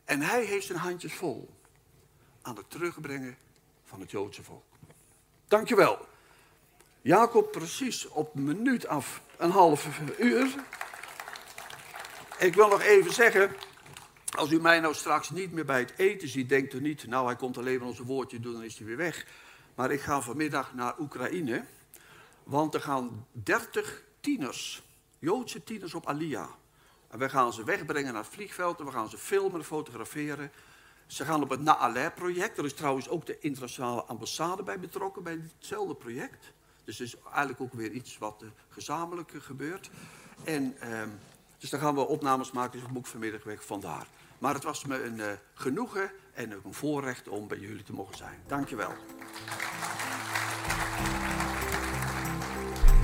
En 0.04 0.20
hij 0.20 0.44
heeft 0.44 0.66
zijn 0.66 0.78
handjes 0.78 1.14
vol 1.14 1.50
aan 2.42 2.56
het 2.56 2.70
terugbrengen 2.70 3.36
van 3.84 4.00
het 4.00 4.10
Joodse 4.10 4.42
volk. 4.42 4.64
Dankjewel. 5.48 6.06
Jacob, 7.00 7.52
precies 7.52 8.08
op 8.08 8.34
een 8.34 8.44
minuut 8.44 8.86
af, 8.86 9.22
een 9.36 9.50
half 9.50 9.88
uur. 10.18 10.54
Ik 12.38 12.54
wil 12.54 12.68
nog 12.68 12.82
even 12.82 13.12
zeggen, 13.12 13.54
als 14.36 14.50
u 14.50 14.60
mij 14.60 14.80
nou 14.80 14.94
straks 14.94 15.30
niet 15.30 15.52
meer 15.52 15.64
bij 15.64 15.78
het 15.78 15.92
eten 15.96 16.28
ziet, 16.28 16.48
denkt 16.48 16.74
u 16.74 16.80
niet, 16.80 17.06
nou 17.06 17.26
hij 17.26 17.36
komt 17.36 17.58
alleen 17.58 17.78
maar 17.78 17.88
onze 17.88 18.04
woordje 18.04 18.40
doen, 18.40 18.52
dan 18.52 18.62
is 18.62 18.76
hij 18.76 18.86
weer 18.86 18.96
weg. 18.96 19.26
Maar 19.74 19.90
ik 19.90 20.00
ga 20.00 20.20
vanmiddag 20.20 20.74
naar 20.74 20.98
Oekraïne, 20.98 21.64
want 22.42 22.74
er 22.74 22.80
gaan 22.80 23.26
30 23.32 24.02
tieners, 24.20 24.82
Joodse 25.18 25.64
tieners 25.64 25.94
op 25.94 26.06
Alia. 26.06 26.48
En 27.08 27.18
we 27.18 27.28
gaan 27.28 27.52
ze 27.52 27.64
wegbrengen 27.64 28.12
naar 28.12 28.22
het 28.22 28.32
vliegveld 28.32 28.78
en 28.78 28.84
we 28.84 28.90
gaan 28.90 29.08
ze 29.08 29.18
filmen 29.18 29.58
en 29.58 29.64
fotograferen. 29.64 30.50
Ze 31.06 31.24
gaan 31.24 31.42
op 31.42 31.50
het 31.50 31.60
Naaleh-project. 31.60 32.58
Er 32.58 32.64
is 32.64 32.74
trouwens 32.74 33.08
ook 33.08 33.26
de 33.26 33.38
internationale 33.38 34.02
ambassade 34.02 34.62
bij 34.62 34.78
betrokken 34.78 35.22
bij 35.22 35.40
hetzelfde 35.58 35.94
project. 35.94 36.52
Dus 36.84 36.98
het 36.98 37.06
is 37.06 37.16
eigenlijk 37.24 37.60
ook 37.60 37.72
weer 37.72 37.90
iets 37.90 38.18
wat 38.18 38.42
uh, 38.42 38.48
gezamenlijk 38.68 39.32
gebeurt. 39.38 39.90
En, 40.44 40.76
uh, 40.84 41.02
dus 41.58 41.70
daar 41.70 41.80
gaan 41.80 41.94
we 41.94 42.06
opnames 42.06 42.50
maken, 42.50 42.72
dus 42.72 42.82
ik 42.82 42.94
moet 42.94 43.08
vanmiddag 43.08 43.44
weg 43.44 43.64
vandaar. 43.64 44.06
Maar 44.42 44.54
het 44.54 44.64
was 44.64 44.84
me 44.84 45.04
een 45.04 45.16
uh, 45.16 45.24
genoegen 45.54 46.10
en 46.34 46.50
een 46.50 46.60
voorrecht 46.70 47.28
om 47.28 47.48
bij 47.48 47.58
jullie 47.58 47.82
te 47.82 47.92
mogen 47.92 48.16
zijn. 48.16 48.38
Dankjewel. 48.46 48.90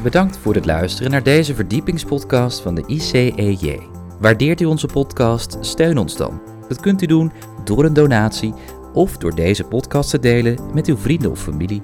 Bedankt 0.03 0.37
voor 0.37 0.55
het 0.55 0.67
luisteren 0.67 1.11
naar 1.11 1.23
deze 1.23 1.55
verdiepingspodcast 1.55 2.61
van 2.61 2.75
de 2.75 2.85
ICEJ. 2.87 3.89
Waardeert 4.21 4.61
u 4.61 4.65
onze 4.65 4.87
podcast? 4.87 5.57
Steun 5.61 5.99
ons 5.99 6.17
dan. 6.17 6.43
Dat 6.69 6.81
kunt 6.81 7.03
u 7.03 7.07
doen 7.07 7.33
door 7.65 7.85
een 7.85 7.95
donatie 7.95 8.55
of 8.93 9.17
door 9.17 9.35
deze 9.35 9.65
podcast 9.65 10.11
te 10.11 10.19
delen 10.19 10.75
met 10.75 10.87
uw 10.87 10.97
vrienden 10.97 11.31
of 11.31 11.43
familie. 11.43 11.81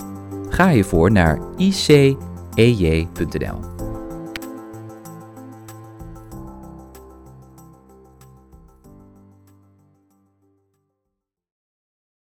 Ga 0.49 0.69
hiervoor 0.69 1.13
naar 1.13 1.39
icej.nl. 1.57 2.95